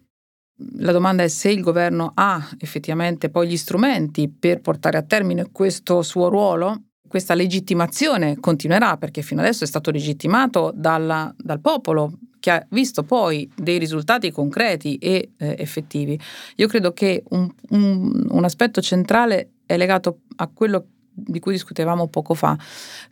[0.76, 5.50] La domanda è se il governo ha effettivamente poi gli strumenti per portare a termine
[5.50, 6.87] questo suo ruolo.
[7.08, 13.02] Questa legittimazione continuerà perché fino adesso è stato legittimato dalla, dal popolo che ha visto
[13.02, 16.18] poi dei risultati concreti e eh, effettivi,
[16.56, 22.06] io credo che un, un, un aspetto centrale è legato a quello di cui discutevamo
[22.08, 22.56] poco fa,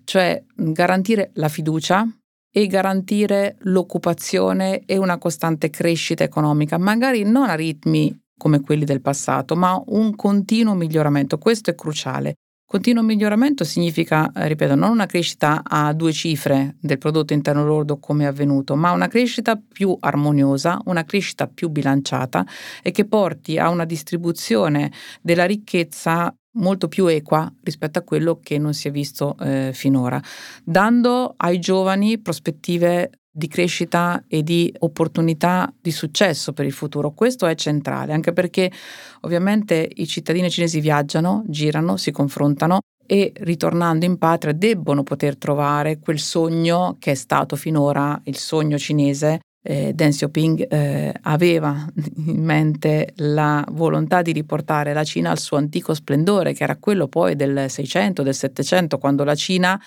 [0.05, 2.07] cioè garantire la fiducia
[2.51, 9.01] e garantire l'occupazione e una costante crescita economica, magari non a ritmi come quelli del
[9.01, 11.39] passato, ma un continuo miglioramento.
[11.39, 12.35] Questo è cruciale.
[12.69, 18.01] Continuo miglioramento significa, eh, ripeto, non una crescita a due cifre del prodotto interno lordo
[18.01, 22.45] come è avvenuto, ma una crescita più armoniosa, una crescita più bilanciata
[22.83, 24.91] e che porti a una distribuzione
[25.23, 30.21] della ricchezza molto più equa rispetto a quello che non si è visto eh, finora,
[30.65, 37.11] dando ai giovani prospettive di crescita e di opportunità di successo per il futuro.
[37.11, 38.73] Questo è centrale, anche perché
[39.21, 45.99] ovviamente i cittadini cinesi viaggiano, girano, si confrontano e ritornando in patria debbono poter trovare
[45.99, 49.41] quel sogno che è stato finora il sogno cinese.
[49.63, 51.85] Eh, Deng Xiaoping eh, aveva
[52.27, 57.07] in mente la volontà di riportare la Cina al suo antico splendore, che era quello
[57.09, 59.79] poi del 600, del 700, quando la Cina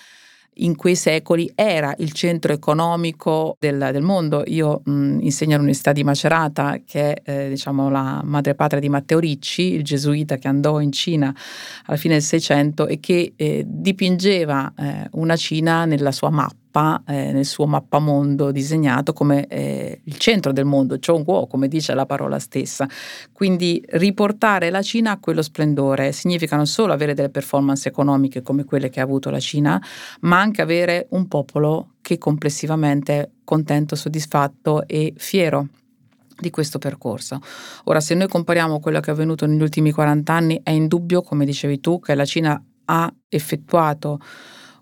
[0.54, 4.42] in quei secoli era il centro economico del, del mondo.
[4.46, 9.74] Io mh, insegno all'Università di Macerata, che è eh, diciamo, la madrepatria di Matteo Ricci,
[9.74, 11.34] il gesuita che andò in Cina
[11.86, 17.02] alla fine del Seicento e che eh, dipingeva eh, una Cina nella sua mappa mappa,
[17.06, 22.06] eh, nel suo mappamondo disegnato come eh, il centro del mondo, Zhongguo, come dice la
[22.06, 22.88] parola stessa.
[23.32, 28.64] Quindi riportare la Cina a quello splendore significa non solo avere delle performance economiche come
[28.64, 29.82] quelle che ha avuto la Cina,
[30.20, 35.68] ma anche avere un popolo che complessivamente è contento, soddisfatto e fiero
[36.38, 37.40] di questo percorso.
[37.84, 41.44] Ora, se noi compariamo quello che è avvenuto negli ultimi 40 anni, è indubbio, come
[41.44, 44.18] dicevi tu, che la Cina ha effettuato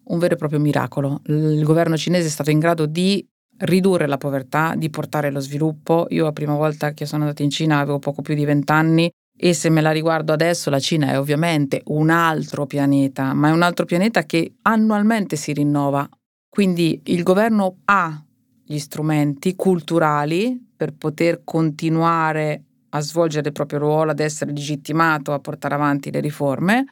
[0.08, 1.20] un vero e proprio miracolo.
[1.26, 3.26] Il governo cinese è stato in grado di
[3.60, 6.06] ridurre la povertà, di portare lo sviluppo.
[6.10, 9.52] Io la prima volta che sono andata in Cina avevo poco più di vent'anni e
[9.52, 13.62] se me la riguardo adesso la Cina è ovviamente un altro pianeta, ma è un
[13.62, 16.08] altro pianeta che annualmente si rinnova.
[16.48, 18.22] Quindi il governo ha
[18.64, 25.38] gli strumenti culturali per poter continuare a svolgere il proprio ruolo, ad essere legittimato a
[25.38, 26.86] portare avanti le riforme,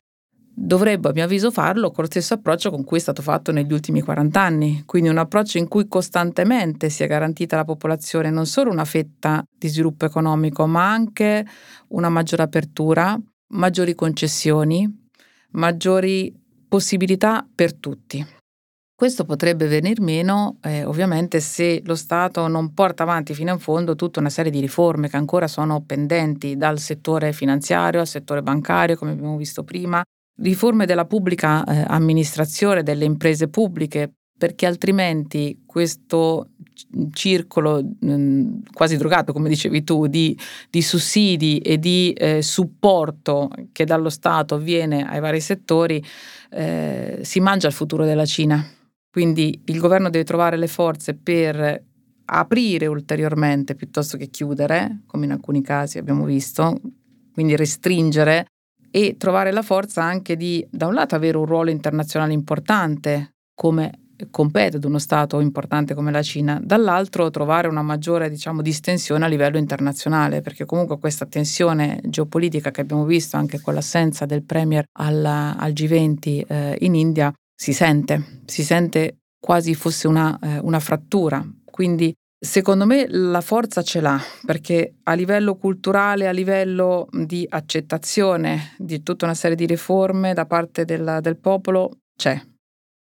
[0.58, 3.72] dovrebbe a mio avviso farlo con lo stesso approccio con cui è stato fatto negli
[3.74, 8.70] ultimi 40 anni, quindi un approccio in cui costantemente sia garantita alla popolazione non solo
[8.70, 11.46] una fetta di sviluppo economico, ma anche
[11.88, 15.08] una maggiore apertura, maggiori concessioni,
[15.50, 16.34] maggiori
[16.66, 18.24] possibilità per tutti.
[18.94, 23.94] Questo potrebbe venir meno eh, ovviamente se lo Stato non porta avanti fino in fondo
[23.94, 28.96] tutta una serie di riforme che ancora sono pendenti dal settore finanziario al settore bancario,
[28.96, 30.02] come abbiamo visto prima,
[30.36, 36.50] riforme della pubblica eh, amministrazione, delle imprese pubbliche, perché altrimenti questo
[37.12, 43.84] circolo mm, quasi drogato, come dicevi tu, di, di sussidi e di eh, supporto che
[43.84, 46.02] dallo Stato viene ai vari settori,
[46.50, 48.64] eh, si mangia il futuro della Cina.
[49.10, 51.82] Quindi il governo deve trovare le forze per
[52.26, 56.78] aprire ulteriormente piuttosto che chiudere, come in alcuni casi abbiamo visto,
[57.32, 58.46] quindi restringere
[58.90, 64.00] e trovare la forza anche di, da un lato, avere un ruolo internazionale importante, come
[64.30, 69.28] compete ad uno Stato importante come la Cina, dall'altro trovare una maggiore diciamo, distensione a
[69.28, 74.84] livello internazionale, perché comunque questa tensione geopolitica che abbiamo visto anche con l'assenza del Premier
[74.98, 80.80] al, al G20 eh, in India si sente, si sente quasi fosse una, eh, una
[80.80, 81.44] frattura.
[81.64, 88.74] Quindi Secondo me la forza ce l'ha perché a livello culturale, a livello di accettazione
[88.76, 92.38] di tutta una serie di riforme da parte del, del popolo c'è.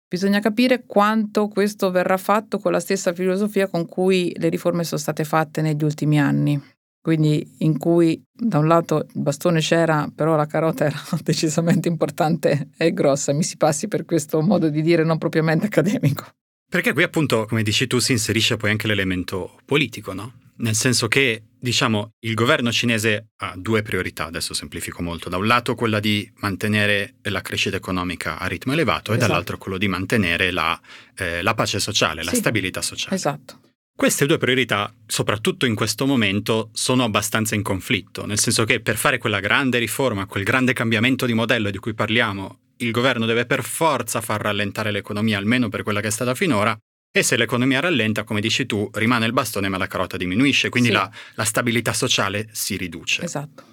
[0.06, 5.00] Bisogna capire quanto questo verrà fatto con la stessa filosofia con cui le riforme sono
[5.00, 6.62] state fatte negli ultimi anni.
[7.02, 12.70] Quindi in cui da un lato il bastone c'era, però la carota era decisamente importante
[12.78, 16.26] e grossa, mi si passi per questo modo di dire non propriamente accademico.
[16.72, 20.36] Perché qui appunto, come dici tu, si inserisce poi anche l'elemento politico, no?
[20.60, 25.28] Nel senso che, diciamo, il governo cinese ha due priorità, adesso semplifico molto.
[25.28, 29.26] Da un lato quella di mantenere la crescita economica a ritmo elevato esatto.
[29.26, 30.80] e dall'altro quello di mantenere la,
[31.18, 32.30] eh, la pace sociale, sì.
[32.30, 33.18] la stabilità sociale.
[33.18, 33.60] Esatto.
[33.94, 38.96] Queste due priorità, soprattutto in questo momento, sono abbastanza in conflitto, nel senso che per
[38.96, 43.46] fare quella grande riforma, quel grande cambiamento di modello di cui parliamo il governo deve
[43.46, 46.78] per forza far rallentare l'economia, almeno per quella che è stata finora,
[47.14, 50.90] e se l'economia rallenta, come dici tu, rimane il bastone ma la carota diminuisce, quindi
[50.90, 50.96] sì.
[50.96, 53.24] la, la, stabilità sociale si riduce.
[53.24, 53.70] Esatto.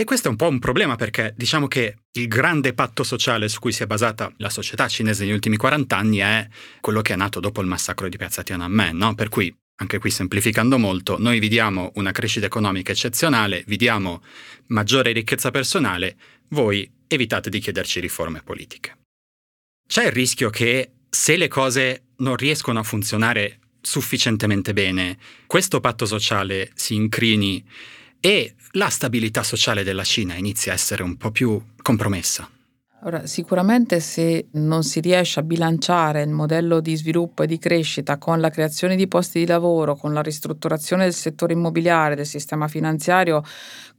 [0.00, 3.58] E questo è un po' un problema perché diciamo che il grande patto sociale su
[3.58, 6.46] cui si è basata la società cinese negli ultimi 40 anni è
[6.80, 9.16] quello che è nato dopo il massacro di Piazza Tiananmen, no?
[9.16, 14.22] Per cui, anche qui semplificando molto, noi vi diamo una crescita economica eccezionale, vi diamo
[14.66, 16.16] maggiore ricchezza personale,
[16.50, 18.98] voi evitate di chiederci riforme politiche.
[19.86, 26.04] C'è il rischio che se le cose non riescono a funzionare sufficientemente bene, questo patto
[26.04, 27.64] sociale si incrini
[28.20, 32.50] e la stabilità sociale della Cina inizia a essere un po' più compromessa.
[33.02, 38.18] Ora, sicuramente se non si riesce a bilanciare il modello di sviluppo e di crescita
[38.18, 42.66] con la creazione di posti di lavoro, con la ristrutturazione del settore immobiliare, del sistema
[42.66, 43.44] finanziario,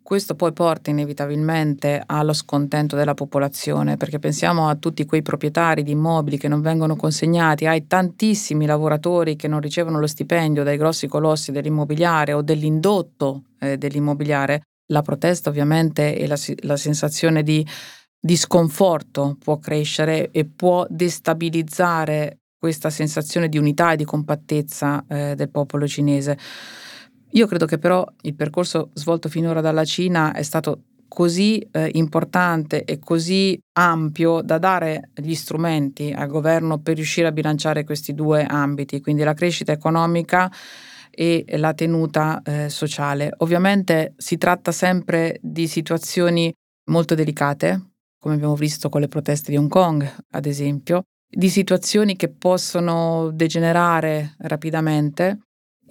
[0.10, 5.92] questo poi porta inevitabilmente allo scontento della popolazione, perché pensiamo a tutti quei proprietari di
[5.92, 11.08] immobili che non vengono consegnati, ai tantissimi lavoratori che non ricevono lo stipendio dai grossi
[11.08, 14.64] colossi dell'immobiliare o dell'indotto eh, dell'immobiliare.
[14.88, 17.64] La protesta ovviamente e la, la sensazione di,
[18.20, 25.36] di sconforto può crescere e può destabilizzare questa sensazione di unità e di compattezza eh,
[25.36, 26.36] del popolo cinese.
[27.32, 32.84] Io credo che però il percorso svolto finora dalla Cina è stato così eh, importante
[32.86, 38.46] e così ampio da dare gli strumenti al governo per riuscire a bilanciare questi due
[38.46, 40.52] ambiti, quindi la crescita economica
[41.10, 43.34] e la tenuta eh, sociale.
[43.38, 46.54] Ovviamente si tratta sempre di situazioni
[46.86, 52.16] molto delicate, come abbiamo visto con le proteste di Hong Kong, ad esempio, di situazioni
[52.16, 55.40] che possono degenerare rapidamente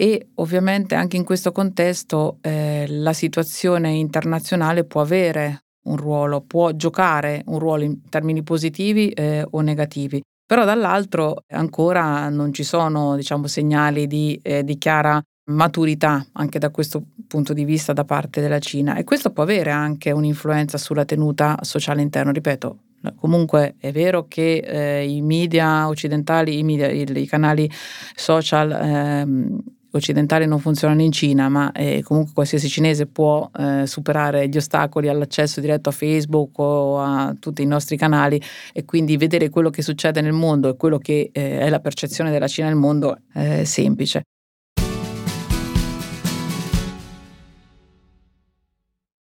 [0.01, 6.70] e ovviamente anche in questo contesto eh, la situazione internazionale può avere un ruolo, può
[6.70, 10.22] giocare un ruolo in termini positivi eh, o negativi.
[10.46, 15.20] Però dall'altro ancora non ci sono diciamo, segnali di, eh, di chiara
[15.51, 19.72] maturità anche da questo punto di vista da parte della Cina e questo può avere
[19.72, 22.78] anche un'influenza sulla tenuta sociale interna, ripeto.
[23.16, 27.68] Comunque è vero che eh, i media occidentali, i, media, i, i canali
[28.14, 29.62] social ehm,
[29.99, 35.09] occidentali non funzionano in Cina, ma eh, comunque qualsiasi cinese può eh, superare gli ostacoli
[35.09, 38.40] all'accesso diretto a Facebook o a tutti i nostri canali
[38.72, 42.30] e quindi vedere quello che succede nel mondo e quello che eh, è la percezione
[42.30, 44.22] della Cina nel mondo è semplice.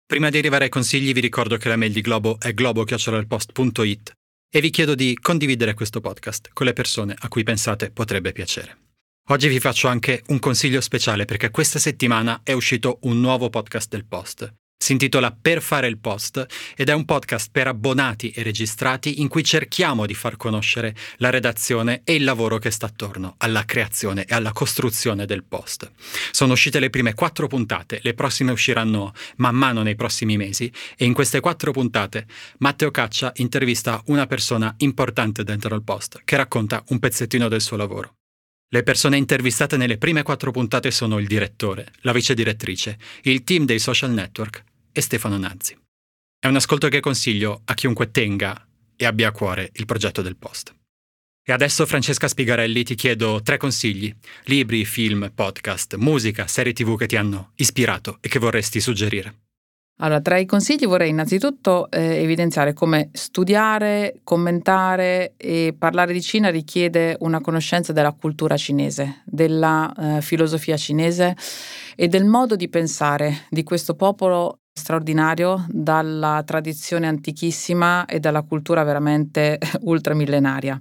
[0.07, 4.13] Prima di arrivare ai consigli vi ricordo che la mail di Globo è globo.it
[4.49, 8.86] e vi chiedo di condividere questo podcast con le persone a cui pensate potrebbe piacere.
[9.29, 13.89] Oggi vi faccio anche un consiglio speciale perché questa settimana è uscito un nuovo podcast
[13.89, 14.55] del Post.
[14.79, 16.47] Si intitola Per fare il post
[16.77, 21.31] ed è un podcast per abbonati e registrati in cui cerchiamo di far conoscere la
[21.31, 25.91] redazione e il lavoro che sta attorno alla creazione e alla costruzione del post.
[26.31, 31.05] Sono uscite le prime quattro puntate, le prossime usciranno man mano nei prossimi mesi e
[31.05, 32.27] in queste quattro puntate
[32.59, 37.77] Matteo Caccia intervista una persona importante dentro il post che racconta un pezzettino del suo
[37.77, 38.15] lavoro.
[38.69, 43.65] Le persone intervistate nelle prime quattro puntate sono il direttore, la vice direttrice, il team
[43.65, 45.79] dei social network e Stefano Nazzi.
[46.37, 50.37] È un ascolto che consiglio a chiunque tenga e abbia a cuore il progetto del
[50.37, 50.75] post.
[51.49, 54.13] E adesso Francesca Spigarelli ti chiedo tre consigli,
[54.47, 59.46] libri, film, podcast, musica, serie tv che ti hanno ispirato e che vorresti suggerire.
[59.99, 66.51] Allora, tra i consigli vorrei innanzitutto eh, evidenziare come studiare, commentare e parlare di Cina
[66.51, 71.35] richiede una conoscenza della cultura cinese, della eh, filosofia cinese
[71.97, 78.83] e del modo di pensare di questo popolo straordinario dalla tradizione antichissima e dalla cultura
[78.83, 80.79] veramente ultramillenaria.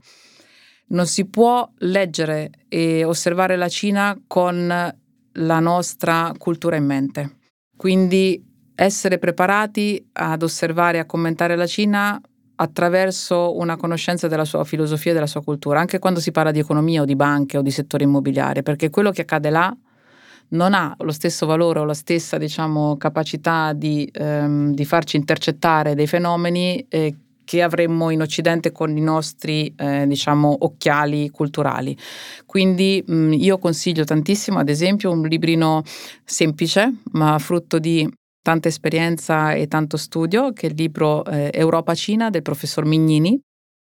[0.88, 4.94] Non si può leggere e osservare la Cina con
[5.32, 7.38] la nostra cultura in mente.
[7.78, 12.22] Quindi essere preparati ad osservare e a commentare la Cina
[12.58, 16.60] attraverso una conoscenza della sua filosofia e della sua cultura, anche quando si parla di
[16.60, 19.76] economia o di banche o di settore immobiliare, perché quello che accade là
[20.48, 25.96] non ha lo stesso valore o la stessa diciamo, capacità di, ehm, di, farci intercettare
[25.96, 31.98] dei fenomeni eh, che avremmo in Occidente con i nostri eh, diciamo, occhiali culturali.
[32.46, 35.84] Quindi mh, io consiglio tantissimo, ad esempio, un librino
[36.24, 38.08] semplice, ma frutto di
[38.46, 43.40] tanta esperienza e tanto studio, che è il libro eh, Europa-Cina del professor Mignini.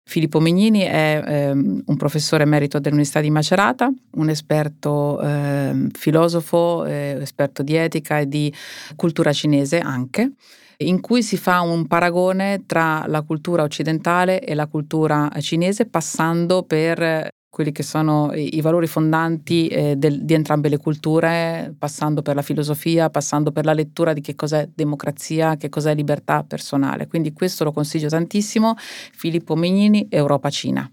[0.07, 7.17] Filippo Mignini è ehm, un professore emerito dell'Università di Macerata, un esperto eh, filosofo, eh,
[7.19, 8.53] esperto di etica e di
[8.95, 10.33] cultura cinese anche
[10.77, 16.63] in cui si fa un paragone tra la cultura occidentale e la cultura cinese, passando
[16.63, 22.33] per quelli che sono i, valori fondanti eh, del, di entrambe le culture, passando per
[22.33, 27.05] la filosofia, passando per la lettura di che cos'è democrazia, che cos'è libertà personale.
[27.05, 30.91] Quindi questo lo consiglio tantissimo, Filippo Mignini, Europa-Cina.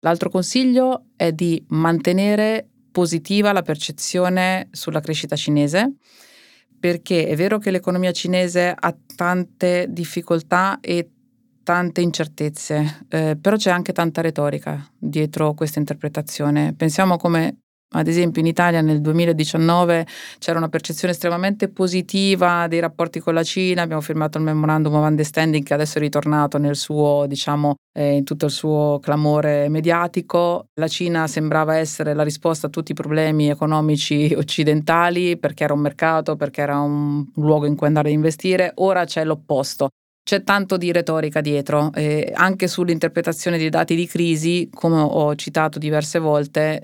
[0.00, 5.94] L'altro consiglio è di mantenere positiva la percezione sulla crescita cinese,
[6.78, 11.12] perché è vero che l'economia cinese ha tante difficoltà e
[11.66, 16.74] tante incertezze, eh, però c'è anche tanta retorica dietro questa interpretazione.
[16.76, 20.06] Pensiamo come ad esempio in Italia nel 2019
[20.38, 25.04] c'era una percezione estremamente positiva dei rapporti con la Cina, abbiamo firmato il memorandum of
[25.08, 30.68] understanding che adesso è ritornato nel suo, diciamo, eh, in tutto il suo clamore mediatico.
[30.74, 35.80] La Cina sembrava essere la risposta a tutti i problemi economici occidentali perché era un
[35.80, 39.88] mercato, perché era un luogo in cui andare a investire, ora c'è l'opposto
[40.26, 45.78] c'è tanto di retorica dietro, eh, anche sull'interpretazione dei dati di crisi, come ho citato
[45.78, 46.82] diverse volte,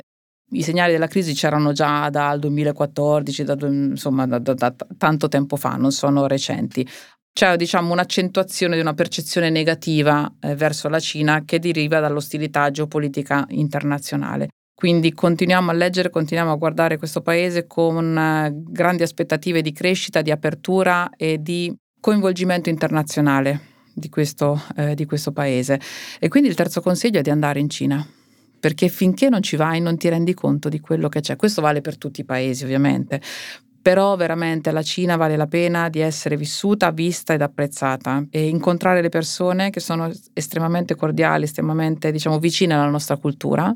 [0.52, 5.56] i segnali della crisi c'erano già dal 2014, da, insomma da, da, da tanto tempo
[5.56, 6.88] fa, non sono recenti.
[7.32, 13.44] C'è diciamo un'accentuazione di una percezione negativa eh, verso la Cina che deriva dall'ostilità geopolitica
[13.48, 14.50] internazionale.
[14.72, 20.22] Quindi continuiamo a leggere, continuiamo a guardare questo paese con eh, grandi aspettative di crescita,
[20.22, 23.60] di apertura e di coinvolgimento internazionale
[23.94, 25.80] di questo, eh, di questo paese.
[26.18, 28.04] E quindi il terzo consiglio è di andare in Cina
[28.58, 31.36] perché finché non ci vai non ti rendi conto di quello che c'è.
[31.36, 33.20] Questo vale per tutti i paesi ovviamente,
[33.80, 39.00] però veramente la Cina vale la pena di essere vissuta, vista ed apprezzata e incontrare
[39.00, 43.74] le persone che sono estremamente cordiali, estremamente diciamo vicine alla nostra cultura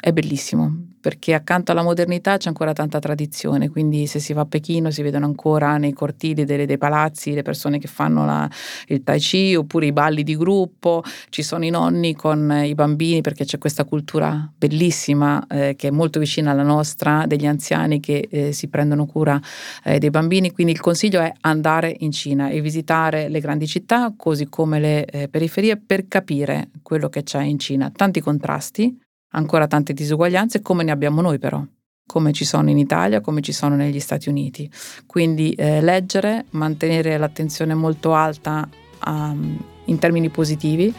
[0.00, 4.46] è bellissimo perché accanto alla modernità c'è ancora tanta tradizione, quindi se si va a
[4.46, 8.50] Pechino si vedono ancora nei cortili delle, dei palazzi le persone che fanno la,
[8.86, 13.20] il tai chi oppure i balli di gruppo, ci sono i nonni con i bambini
[13.20, 18.26] perché c'è questa cultura bellissima eh, che è molto vicina alla nostra, degli anziani che
[18.30, 19.38] eh, si prendono cura
[19.84, 24.14] eh, dei bambini, quindi il consiglio è andare in Cina e visitare le grandi città
[24.16, 29.02] così come le eh, periferie per capire quello che c'è in Cina, tanti contrasti
[29.34, 31.64] ancora tante disuguaglianze come ne abbiamo noi però
[32.06, 34.70] come ci sono in Italia, come ci sono negli Stati Uniti.
[35.06, 38.68] Quindi eh, leggere, mantenere l'attenzione molto alta
[39.06, 40.92] um, in termini positivi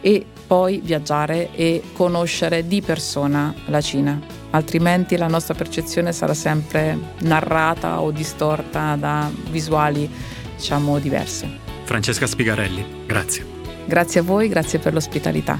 [0.00, 4.20] e poi viaggiare e conoscere di persona la Cina.
[4.50, 10.10] Altrimenti la nostra percezione sarà sempre narrata o distorta da visuali,
[10.56, 11.48] diciamo, diverse.
[11.84, 13.46] Francesca Spigarelli, grazie.
[13.86, 15.58] Grazie a voi, grazie per l'ospitalità.